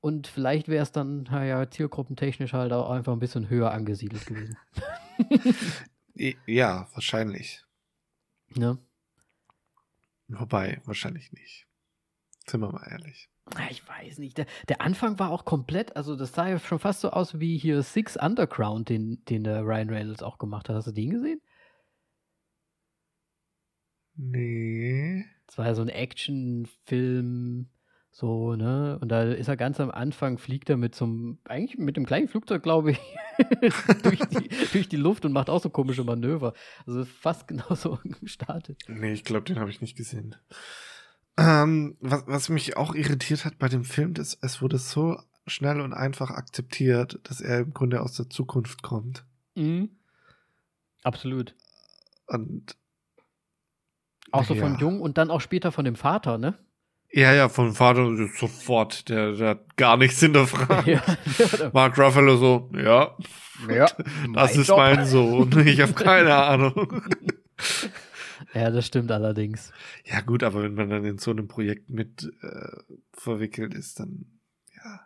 [0.00, 4.56] Und vielleicht wäre es dann, naja, zielgruppentechnisch halt auch einfach ein bisschen höher angesiedelt gewesen.
[6.46, 7.64] ja, wahrscheinlich.
[8.56, 8.78] Ja.
[10.28, 11.66] Wobei, wahrscheinlich nicht.
[12.46, 13.28] Sind wir mal ehrlich.
[13.70, 14.38] Ich weiß nicht.
[14.38, 17.58] Der, der, Anfang war auch komplett, also das sah ja schon fast so aus wie
[17.58, 20.76] hier Six Underground, den, den der Ryan Reynolds auch gemacht hat.
[20.76, 21.40] Hast du den gesehen?
[24.16, 25.24] Nee.
[25.48, 27.68] Es war ja so ein Actionfilm,
[28.10, 28.98] so, ne?
[29.00, 32.04] Und da ist er ganz am Anfang, fliegt er mit so einem, eigentlich mit dem
[32.04, 33.00] kleinen Flugzeug, glaube ich,
[34.02, 36.52] durch, die, durch die Luft und macht auch so komische Manöver.
[36.86, 38.82] Also fast genauso gestartet.
[38.86, 40.36] Nee, ich glaube, den habe ich nicht gesehen.
[41.38, 45.80] Ähm, was, was mich auch irritiert hat bei dem Film, ist, es wurde so schnell
[45.80, 49.24] und einfach akzeptiert, dass er im Grunde aus der Zukunft kommt.
[49.54, 49.90] Mhm.
[51.02, 51.54] Absolut.
[52.26, 52.76] Und
[54.32, 54.62] auch so ja.
[54.62, 56.58] von Jung und dann auch später von dem Vater, ne?
[57.12, 59.08] Ja, ja, vom Vater sofort.
[59.10, 60.86] Der, der hat gar nichts hinterfragt.
[60.86, 61.02] Ja,
[61.72, 63.16] Mark Ruffalo so, ja.
[63.68, 63.86] ja
[64.34, 64.78] das ist Job.
[64.78, 65.52] mein Sohn.
[65.66, 67.02] Ich habe keine Ahnung.
[68.54, 69.72] Ja, das stimmt allerdings.
[70.04, 74.26] Ja, gut, aber wenn man dann in so einem Projekt mit äh, verwickelt ist, dann
[74.74, 75.00] ja.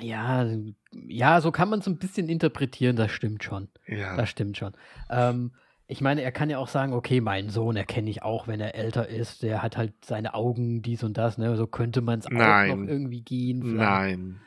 [0.00, 0.46] Ja,
[0.92, 3.68] ja, so kann man es ein bisschen interpretieren, das stimmt schon.
[3.86, 4.16] Ja.
[4.16, 4.74] Das stimmt schon.
[5.10, 5.52] Ähm,
[5.90, 8.74] ich meine, er kann ja auch sagen, okay, meinen Sohn erkenne ich auch, wenn er
[8.74, 9.42] älter ist.
[9.42, 11.56] Der hat halt seine Augen, dies und das, ne?
[11.56, 13.62] So könnte man es auch noch irgendwie gehen.
[13.62, 13.78] Vielleicht.
[13.78, 14.40] Nein.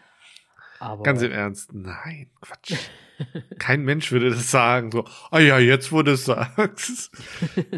[0.79, 2.75] Aber Ganz im Ernst, nein, Quatsch.
[3.57, 7.11] Kein Mensch würde das sagen, so, ah ja, jetzt wo du es sagst.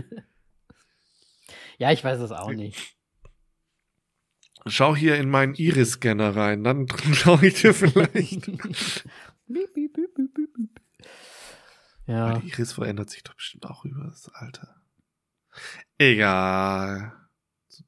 [1.77, 2.97] ja, ich weiß es auch nicht.
[4.65, 8.45] Schau hier in meinen Iris-Scanner rein, dann schaue ich dir vielleicht.
[9.47, 10.12] beep, beep, beep.
[12.05, 12.27] Ja.
[12.27, 14.75] Aber die Iris verändert sich doch bestimmt auch über das Alter.
[15.97, 17.13] Egal.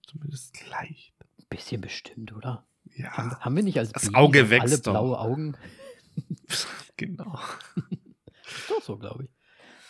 [0.07, 1.13] Zumindest leicht.
[1.19, 2.65] Ein bisschen bestimmt, oder?
[2.95, 3.11] Ja.
[3.17, 4.91] Haben, haben wir nicht als Das Auge wächst alle doch.
[4.93, 5.57] blaue Augen?
[6.97, 7.37] Genau.
[8.69, 9.29] Doch so, glaube ich.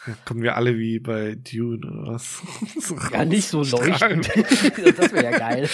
[0.07, 2.41] Ja, kommen wir alle wie bei Dune oder was?
[2.79, 4.27] So Ja, nicht so leuchtend.
[4.35, 5.69] das wäre ja geil.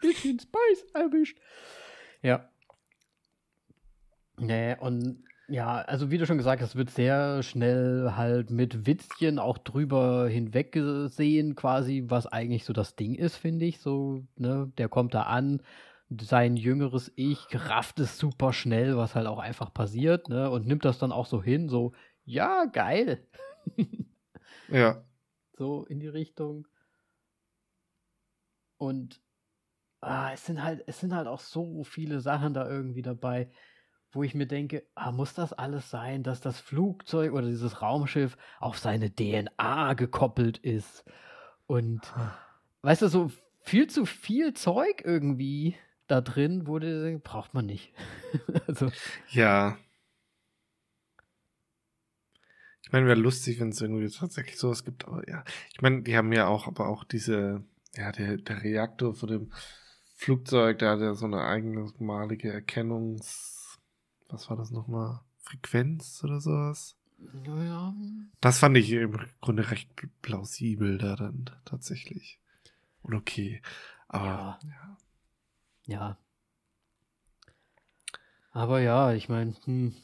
[0.00, 1.36] Bisschen Spice erwischt.
[2.22, 2.48] Ja.
[4.38, 8.86] Nee, und ja, also wie du schon gesagt hast, es wird sehr schnell halt mit
[8.86, 13.78] Witzchen auch drüber hinweg gesehen, quasi, was eigentlich so das Ding ist, finde ich.
[13.78, 15.62] So, ne, der kommt da an,
[16.20, 20.86] sein jüngeres Ich rafft es super schnell, was halt auch einfach passiert, ne, und nimmt
[20.86, 21.92] das dann auch so hin, so,
[22.24, 23.26] ja, geil.
[24.68, 25.04] Ja.
[25.58, 26.66] so in die Richtung.
[28.78, 29.20] Und
[30.00, 33.50] ah, es sind halt, es sind halt auch so viele Sachen da irgendwie dabei,
[34.12, 38.36] wo ich mir denke, ah, muss das alles sein, dass das Flugzeug oder dieses Raumschiff
[38.60, 41.04] auf seine DNA gekoppelt ist?
[41.66, 42.00] Und
[42.82, 43.30] weißt du, so
[43.62, 47.94] viel zu viel Zeug irgendwie da drin, wurde, braucht man nicht.
[48.66, 48.92] also,
[49.30, 49.78] Ja.
[52.82, 55.44] Ich meine, wäre lustig, wenn es irgendwie tatsächlich sowas gibt, aber ja.
[55.72, 59.52] Ich meine, die haben ja auch, aber auch diese, ja, der, der Reaktor von dem
[60.14, 63.61] Flugzeug, der hat ja so eine eigenmalige Erkennungs,
[64.32, 65.20] was war das nochmal?
[65.38, 66.96] Frequenz oder sowas?
[67.44, 67.94] naja,
[68.40, 69.88] Das fand ich im Grunde recht
[70.22, 72.40] plausibel da dann tatsächlich.
[73.02, 73.62] Und okay.
[74.08, 74.96] Aber Ja.
[75.84, 76.18] ja.
[78.50, 79.94] Aber ja, ich meine, hm.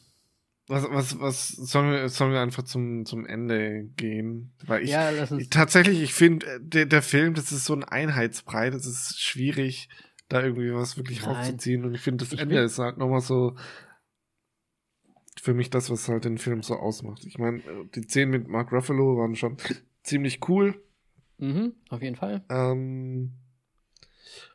[0.68, 4.52] Was, was, was sollen wir, sollen wir einfach zum, zum Ende gehen?
[4.66, 5.10] Weil ich, ja,
[5.48, 9.88] tatsächlich, ich finde, der, der Film, das ist so ein Einheitsbrei, das ist schwierig,
[10.28, 11.36] da irgendwie was wirklich Nein.
[11.36, 11.84] rauszuziehen.
[11.86, 13.56] Und ich finde, das Ich Ende ist halt nochmal so
[15.40, 17.24] für mich das, was halt den Film so ausmacht.
[17.24, 17.62] Ich meine,
[17.94, 19.56] die Szenen mit Mark Ruffalo waren schon
[20.02, 20.82] ziemlich cool.
[21.38, 22.44] Mhm, auf jeden Fall.
[22.48, 23.32] Ähm,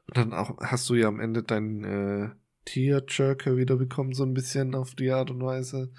[0.08, 2.30] und dann auch hast du ja am Ende deinen äh,
[2.66, 5.92] Tearjerker wieder bekommen, so ein bisschen auf die Art und Weise.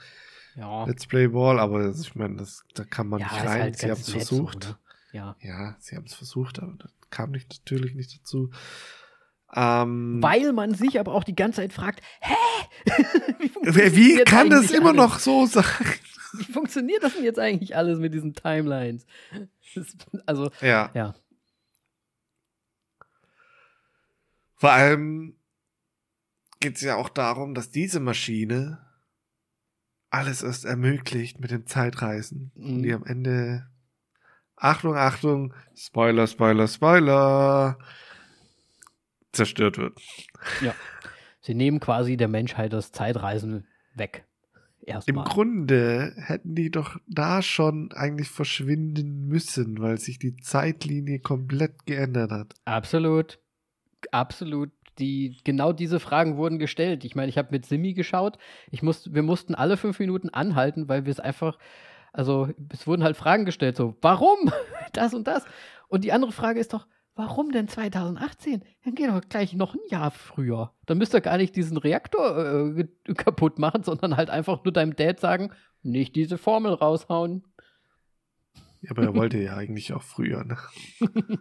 [0.56, 0.84] Ja.
[0.84, 3.62] Let's Play Ball, aber ich meine, das, da kann man ja, nicht rein.
[3.62, 4.64] halt sie haben es versucht.
[4.64, 4.78] So, ne?
[5.12, 5.36] Ja.
[5.40, 8.50] Ja, sie haben es versucht, aber das kam nicht, natürlich nicht dazu.
[9.56, 12.34] Ähm, Weil man sich aber auch die ganze Zeit fragt, hä?
[13.62, 14.96] wie, wie, kann das immer alles?
[14.96, 15.64] noch so sein?
[16.36, 19.06] Wie funktioniert das denn jetzt eigentlich alles mit diesen Timelines?
[19.76, 19.86] Das,
[20.26, 21.14] also, Ja, ja.
[24.56, 25.36] vor allem
[26.58, 28.84] geht es ja auch darum, dass diese Maschine
[30.10, 32.50] alles erst ermöglicht mit dem Zeitreisen.
[32.56, 32.82] Und Mhm.
[32.82, 33.68] die am Ende.
[34.56, 37.78] Achtung, Achtung, Spoiler, Spoiler, Spoiler.
[39.34, 40.00] Zerstört wird.
[41.40, 44.24] Sie nehmen quasi der Menschheit das Zeitreisen weg.
[44.86, 45.24] Im Erstmal.
[45.24, 52.30] Grunde hätten die doch da schon eigentlich verschwinden müssen, weil sich die Zeitlinie komplett geändert
[52.30, 52.54] hat.
[52.66, 53.38] Absolut.
[54.10, 54.70] Absolut.
[54.98, 57.04] Die, genau diese Fragen wurden gestellt.
[57.04, 58.38] Ich meine, ich habe mit Simi geschaut.
[58.70, 61.58] Ich muss, wir mussten alle fünf Minuten anhalten, weil wir es einfach,
[62.12, 64.52] also es wurden halt Fragen gestellt, so, warum
[64.92, 65.44] das und das?
[65.88, 68.64] Und die andere Frage ist doch, warum denn 2018?
[68.84, 70.72] Dann geht doch gleich noch ein Jahr früher.
[70.86, 74.72] Dann müsst ihr gar nicht diesen Reaktor äh, ge- kaputt machen, sondern halt einfach nur
[74.72, 75.52] deinem Dad sagen,
[75.82, 77.44] nicht diese Formel raushauen.
[78.80, 80.58] Ja, aber er wollte ja eigentlich auch früher, ne?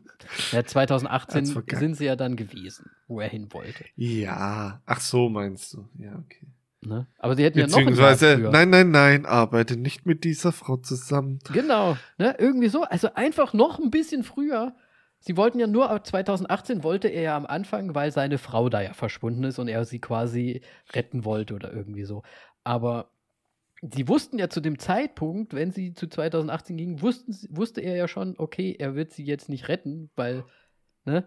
[0.52, 1.80] Ja, 2018 Hat's verkackt.
[1.82, 3.84] sind sie ja dann gewesen, wo er hin wollte.
[3.96, 5.90] Ja, ach so meinst du.
[6.00, 6.48] Ja, okay.
[6.86, 7.08] Ne?
[7.18, 11.40] Aber sie hätten ja noch Beziehungsweise, nein, nein, nein, arbeite nicht mit dieser Frau zusammen.
[11.52, 12.36] Genau, ne?
[12.40, 12.84] irgendwie so.
[12.84, 14.76] Also einfach noch ein bisschen früher.
[15.26, 18.82] Sie wollten ja nur, ab 2018 wollte er ja am Anfang, weil seine Frau da
[18.82, 20.60] ja verschwunden ist und er sie quasi
[20.92, 22.24] retten wollte oder irgendwie so.
[22.66, 23.10] Aber
[23.82, 28.10] sie wussten ja zu dem Zeitpunkt, wenn sie zu 2018 gingen, wussten, wusste er ja
[28.10, 30.44] schon, okay, er wird sie jetzt nicht retten, weil,
[31.06, 31.26] ne?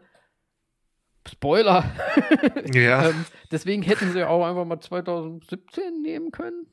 [1.26, 1.82] Spoiler.
[2.74, 3.08] Ja.
[3.08, 6.66] ähm, deswegen hätten sie auch einfach mal 2017 nehmen können.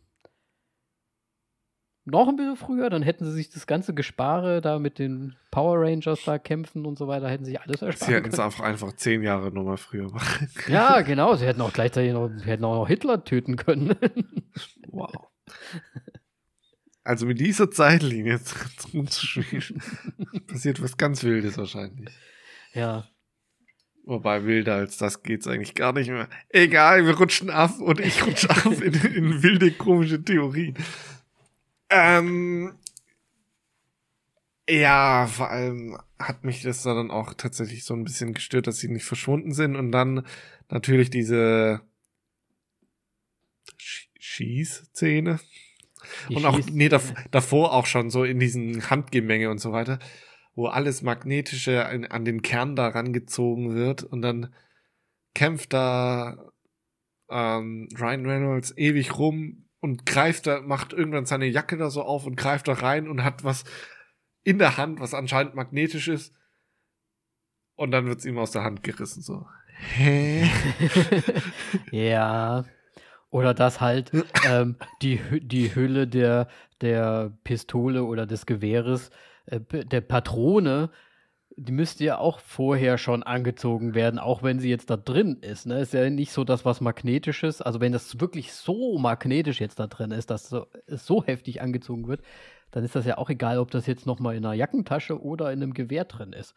[2.06, 5.80] Noch ein bisschen früher, dann hätten sie sich das ganze Gespare da mit den Power
[5.80, 8.46] Rangers da kämpfen und so weiter, hätten sie alles Sie ersparen hätten es können.
[8.46, 10.50] einfach, einfach zehn Jahre nochmal früher machen.
[10.68, 13.96] Ja, genau, sie hätten auch gleichzeitig noch, sie hätten auch noch Hitler töten können.
[14.88, 15.30] Wow.
[17.06, 18.40] Also mit dieser Zeitlinie
[18.94, 19.82] rumzuspielen,
[20.48, 22.10] passiert was ganz Wildes wahrscheinlich.
[22.74, 23.08] ja.
[24.06, 26.28] Wobei wilder als das geht's eigentlich gar nicht mehr.
[26.50, 30.76] Egal, wir rutschen ab und ich rutsche ab in, in wilde, komische Theorien.
[31.96, 32.74] Ähm,
[34.68, 38.88] ja, vor allem hat mich das dann auch tatsächlich so ein bisschen gestört, dass sie
[38.88, 40.26] nicht verschwunden sind und dann
[40.70, 41.82] natürlich diese
[43.80, 45.40] Sch- Schießszene.
[46.30, 50.00] Die Und auch, nee, dav davor auch schon so in diesen Handgemenge und so weiter,
[50.56, 54.54] wo alles Magnetische an, an den Kern da rangezogen wird und dann
[55.36, 56.52] kämpft da
[57.30, 62.26] ähm, Ryan Reynolds ewig rum und greift da, macht irgendwann seine Jacke da so auf
[62.26, 63.66] und greift da rein und hat was
[64.46, 66.34] in der Hand, was anscheinend magnetisch ist.
[67.76, 69.46] Und dann wird's ihm aus der Hand gerissen, so.
[69.76, 70.50] Hä?
[71.92, 72.64] ja.
[73.30, 74.12] Oder dass halt
[74.48, 76.48] ähm, die, die Hülle der,
[76.80, 79.10] der Pistole oder des Gewehres,
[79.48, 80.92] äh, der Patrone,
[81.56, 85.66] die müsste ja auch vorher schon angezogen werden, auch wenn sie jetzt da drin ist.
[85.66, 85.80] Ne?
[85.82, 87.62] Ist ja nicht so das, was magnetisches.
[87.62, 91.62] Also wenn das wirklich so magnetisch jetzt da drin ist, dass so, es so heftig
[91.62, 92.22] angezogen wird,
[92.72, 95.62] dann ist das ja auch egal, ob das jetzt nochmal in einer Jackentasche oder in
[95.62, 96.56] einem Gewehr drin ist.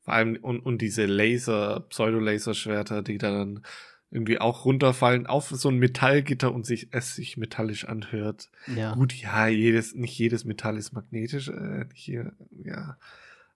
[0.00, 3.62] Vor allem, und, und diese Laser, Pseudo-Laserschwerter, die dann
[4.10, 8.50] irgendwie auch runterfallen auf so ein Metallgitter und sich es sich metallisch anhört.
[8.74, 8.94] Ja.
[8.94, 12.96] Gut, ja, jedes, nicht jedes Metall ist magnetisch, äh, hier, ja.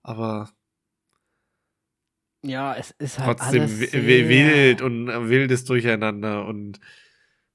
[0.04, 0.50] Aber
[2.44, 6.78] ja, es ist halt trotzdem wild und äh, wildes Durcheinander und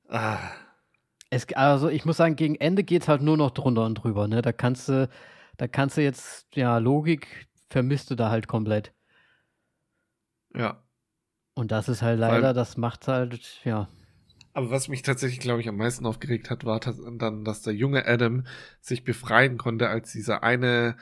[0.09, 0.39] ah.
[1.29, 4.27] Es, also ich muss sagen, gegen Ende geht es halt nur noch drunter und drüber,
[4.27, 4.41] ne?
[4.41, 5.07] Da kannst du,
[5.57, 8.91] da kannst du jetzt, ja, Logik vermisst du da halt komplett.
[10.55, 10.81] Ja.
[11.53, 13.89] Und das ist halt leider, Weil, das macht halt, ja.
[14.53, 18.07] Aber was mich tatsächlich, glaube ich, am meisten aufgeregt hat, war dann, dass der junge
[18.07, 18.47] Adam
[18.81, 20.97] sich befreien konnte, als dieser eine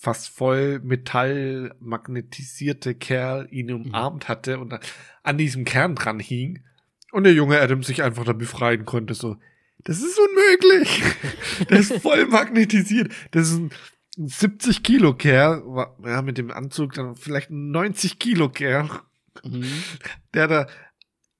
[0.00, 3.86] fast voll Metall magnetisierte Kerl ihn mhm.
[3.86, 4.28] umarmt mhm.
[4.28, 4.78] hatte und
[5.22, 6.64] an diesem Kern dran hing.
[7.12, 9.36] Und der junge Adam sich einfach da befreien konnte, so.
[9.84, 11.02] Das ist unmöglich.
[11.70, 13.12] der ist voll magnetisiert.
[13.30, 13.70] Das ist ein
[14.16, 15.62] 70 Kilo Kerl,
[16.04, 18.90] ja, mit dem Anzug dann vielleicht ein 90 Kilo Kerl,
[19.44, 19.82] mhm.
[20.34, 20.66] der da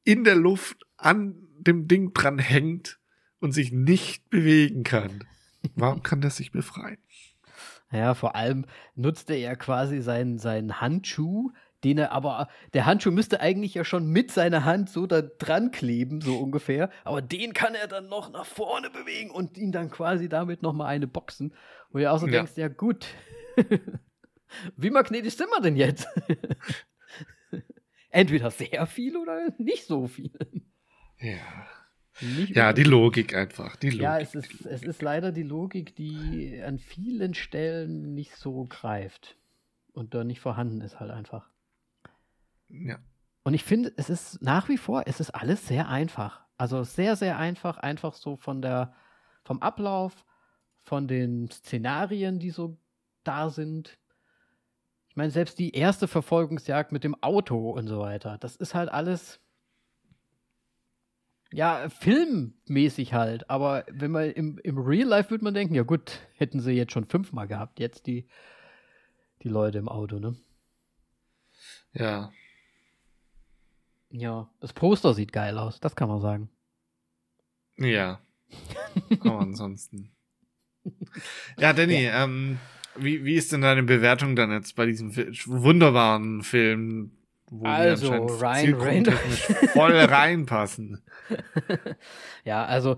[0.05, 2.99] in der Luft an dem Ding dran hängt
[3.41, 5.25] und sich nicht bewegen kann.
[5.75, 6.99] Warum kann der sich befreien?
[7.90, 11.52] Ja, vor allem nutzte er quasi seinen, seinen Handschuh,
[11.85, 15.70] den er aber, der Handschuh müsste eigentlich ja schon mit seiner Hand so da dran
[15.70, 16.90] kleben, so ungefähr.
[17.05, 20.89] Aber den kann er dann noch nach vorne bewegen und ihn dann quasi damit nochmal
[20.89, 21.55] eine boxen.
[21.90, 22.32] Wo du auch so ja.
[22.32, 23.06] denkst, ja gut,
[24.77, 26.09] wie magnetisch sind wir denn jetzt?
[28.10, 30.32] Entweder sehr viel oder nicht so viel.
[31.19, 31.66] Ja.
[32.20, 33.77] Nicht ja, die Logik einfach.
[33.77, 34.03] Die Logik.
[34.03, 39.36] Ja, es ist, es ist leider die Logik, die an vielen Stellen nicht so greift
[39.93, 41.49] und da nicht vorhanden ist halt einfach.
[42.69, 42.99] Ja.
[43.45, 46.45] Und ich finde, es ist nach wie vor, es ist alles sehr einfach.
[46.57, 48.95] Also sehr, sehr einfach, einfach so von der,
[49.45, 50.24] vom Ablauf,
[50.82, 52.78] von den Szenarien, die so
[53.24, 53.99] da sind.
[55.09, 58.90] Ich meine, selbst die erste Verfolgungsjagd mit dem Auto und so weiter, das ist halt
[58.90, 59.40] alles
[61.53, 63.49] ja, filmmäßig halt.
[63.51, 66.93] Aber wenn man im, im Real Life würde man denken, ja gut, hätten sie jetzt
[66.93, 68.27] schon fünfmal gehabt, jetzt die,
[69.43, 70.37] die Leute im Auto, ne?
[71.93, 72.33] Ja.
[74.11, 76.51] Ja, das Poster sieht geil aus, das kann man sagen.
[77.77, 78.20] Ja.
[79.20, 80.11] Aber ansonsten.
[81.59, 82.25] Ja, Danny, ja.
[82.25, 82.59] Ähm,
[82.97, 87.12] wie, wie ist denn deine Bewertung dann jetzt bei diesem wunderbaren Film?
[87.51, 89.43] Wo also, Ryan Reynolds
[89.73, 91.03] voll reinpassen.
[92.45, 92.97] ja, also,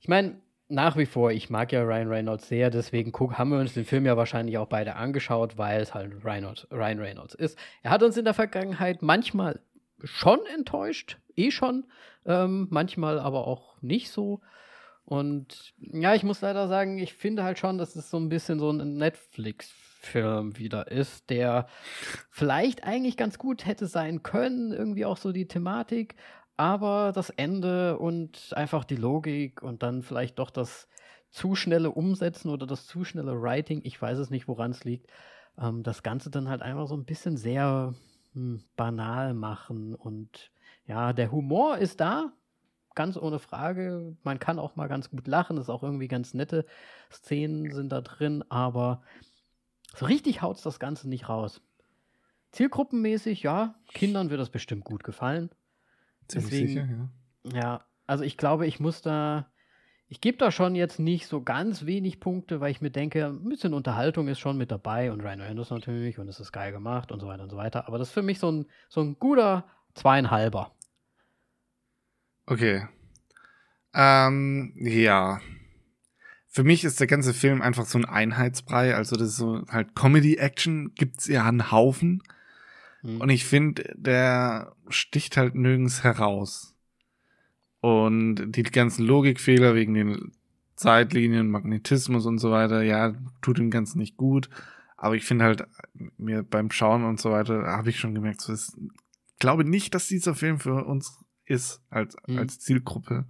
[0.00, 3.58] ich meine, nach wie vor, ich mag ja Ryan Reynolds sehr, deswegen guck, haben wir
[3.58, 7.58] uns den Film ja wahrscheinlich auch beide angeschaut, weil es halt Reynolds, Ryan Reynolds ist.
[7.82, 9.60] Er hat uns in der Vergangenheit manchmal
[10.02, 11.84] schon enttäuscht, eh schon,
[12.24, 14.40] ähm, manchmal aber auch nicht so.
[15.04, 18.58] Und ja, ich muss leider sagen, ich finde halt schon, dass es so ein bisschen
[18.58, 21.66] so ein Netflix-Film wieder ist, der
[22.30, 26.14] vielleicht eigentlich ganz gut hätte sein können, irgendwie auch so die Thematik,
[26.56, 30.88] aber das Ende und einfach die Logik und dann vielleicht doch das
[31.30, 35.10] zu schnelle Umsetzen oder das zu schnelle Writing, ich weiß es nicht, woran es liegt,
[35.58, 37.94] ähm, das Ganze dann halt einfach so ein bisschen sehr
[38.32, 40.50] hm, banal machen und
[40.86, 42.32] ja, der Humor ist da,
[42.96, 44.16] ganz ohne Frage.
[44.24, 46.64] Man kann auch mal ganz gut lachen, ist auch irgendwie ganz nette
[47.12, 49.02] Szenen sind da drin, aber
[49.94, 51.60] so richtig haut das Ganze nicht raus.
[52.52, 55.50] Zielgruppenmäßig, ja, Kindern wird das bestimmt gut gefallen.
[56.28, 57.60] Ziemlich Deswegen, sicher, ja.
[57.60, 59.50] Ja, also ich glaube, ich muss da,
[60.08, 63.48] ich gebe da schon jetzt nicht so ganz wenig Punkte, weil ich mir denke, ein
[63.48, 67.12] bisschen Unterhaltung ist schon mit dabei und Ryan Reynolds natürlich und es ist geil gemacht
[67.12, 67.86] und so weiter und so weiter.
[67.88, 70.72] Aber das ist für mich so ein, so ein guter zweieinhalber.
[72.46, 72.86] Okay.
[73.94, 75.40] Ähm, ja.
[76.56, 78.94] Für mich ist der ganze Film einfach so ein Einheitsbrei.
[78.94, 82.22] Also das ist so halt Comedy-Action gibt's ja einen Haufen.
[83.02, 83.20] Mhm.
[83.20, 86.74] Und ich finde, der sticht halt nirgends heraus.
[87.82, 90.32] Und die ganzen Logikfehler wegen den
[90.76, 93.12] Zeitlinien, Magnetismus und so weiter, ja,
[93.42, 94.48] tut dem Ganzen nicht gut.
[94.96, 95.66] Aber ich finde halt,
[96.16, 98.78] mir beim Schauen und so weiter, habe ich schon gemerkt, so ist
[99.38, 102.38] glaube nicht, dass dieser Film für uns ist als, Mhm.
[102.38, 103.26] als Zielgruppe.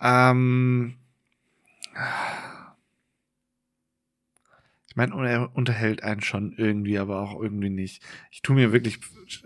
[0.00, 0.98] Ähm,
[4.88, 8.02] ich meine, er unterhält einen schon irgendwie, aber auch irgendwie nicht.
[8.30, 9.00] Ich tue mir wirklich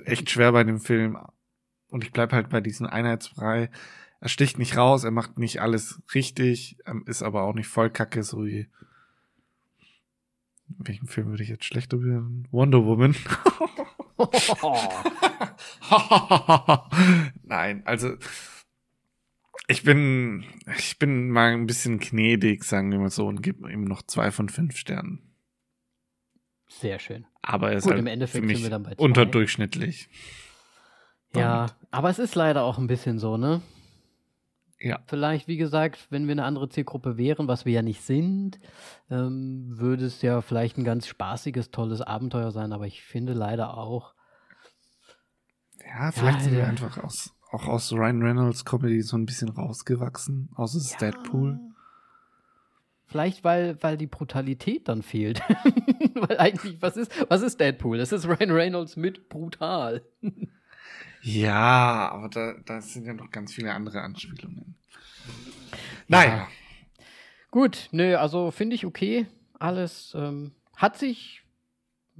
[0.04, 1.18] echt schwer bei dem Film
[1.88, 3.70] und ich bleib halt bei diesem Einheitsbrei.
[4.20, 7.90] Er sticht nicht raus, er macht nicht alles richtig, ähm, ist aber auch nicht voll
[7.90, 8.68] kacke, so wie.
[10.66, 12.46] Welchen Film würde ich jetzt schlechter bewerten?
[12.50, 13.14] Wonder Woman.
[17.44, 18.16] Nein, also
[19.68, 20.44] ich bin,
[20.76, 24.30] ich bin mal ein bisschen gnädig, sagen wir mal so, und gebe ihm noch zwei
[24.30, 25.22] von fünf Sternen.
[26.68, 27.26] Sehr schön.
[27.42, 29.02] Aber er ist Gut, halt im Endeffekt für mich sind wir dann bei zwei.
[29.04, 30.08] unterdurchschnittlich.
[31.34, 31.74] Ja, Damit.
[31.90, 33.60] aber es ist leider auch ein bisschen so, ne?
[34.80, 35.00] Ja.
[35.06, 38.60] Vielleicht, wie gesagt, wenn wir eine andere Zielgruppe wären, was wir ja nicht sind,
[39.10, 43.76] ähm, würde es ja vielleicht ein ganz spaßiges, tolles Abenteuer sein, aber ich finde leider
[43.76, 44.14] auch,
[45.84, 46.66] Ja, vielleicht Ja, sind wir ja.
[46.66, 50.50] einfach aus, auch aus Ryan Reynolds Comedy so ein bisschen rausgewachsen.
[50.58, 50.98] Ist Ja.
[50.98, 51.58] Deadpool.
[53.06, 55.40] Vielleicht, weil, weil die Brutalität dann fehlt.
[56.14, 57.96] weil eigentlich, was ist, was ist Deadpool?
[57.96, 60.02] Das ist Ryan Reynolds mit brutal.
[61.22, 64.74] Ja, aber da, da sind ja noch ganz viele andere Anspielungen.
[66.06, 66.48] Naja.
[67.50, 69.26] Gut, nö, also finde ich okay.
[69.58, 71.42] Alles ähm, hat sich,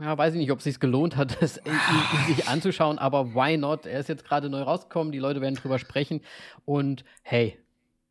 [0.01, 1.55] ja, weiß ich nicht, ob es sich gelohnt hat, das
[2.27, 3.87] sich anzuschauen, aber why not?
[3.87, 6.21] Er ist jetzt gerade neu rausgekommen, die Leute werden drüber sprechen
[6.65, 7.59] und hey,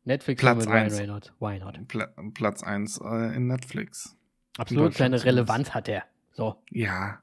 [0.04, 0.98] Netflix Platz mit Ryan eins.
[0.98, 1.88] Reynolds, why not?
[1.88, 4.16] Pla Platz 1 äh, in Netflix.
[4.56, 5.24] Absolut, Deutschland seine.
[5.24, 6.04] Relevanz hat er.
[6.32, 6.56] So.
[6.70, 7.22] Ja.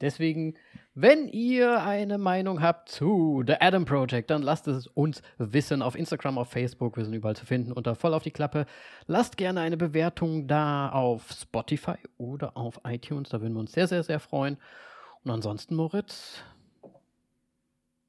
[0.00, 0.54] Deswegen,
[0.98, 5.94] wenn ihr eine Meinung habt zu The Adam Project, dann lasst es uns wissen auf
[5.94, 6.96] Instagram, auf Facebook.
[6.96, 8.64] Wir sind überall zu finden unter voll auf die Klappe.
[9.06, 13.28] Lasst gerne eine Bewertung da auf Spotify oder auf iTunes.
[13.28, 14.56] Da würden wir uns sehr, sehr, sehr freuen.
[15.22, 16.42] Und ansonsten, Moritz,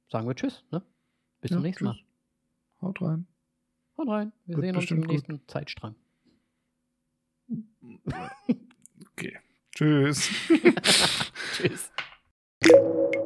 [0.10, 0.64] sagen wir Tschüss.
[0.72, 0.82] Ne?
[1.42, 1.94] Bis zum Ja, nächsten Mal.
[1.96, 2.04] tschüss.
[2.82, 3.28] Haut rein.
[3.98, 4.32] Haut rein.
[4.46, 5.12] Wir Gut, sehen uns im bestimmt gut.
[5.12, 5.96] nächsten Zeitstrang.
[9.12, 9.38] Okay.
[9.76, 10.30] Tschüss.
[11.54, 11.92] Tschüss.
[12.66, 13.17] you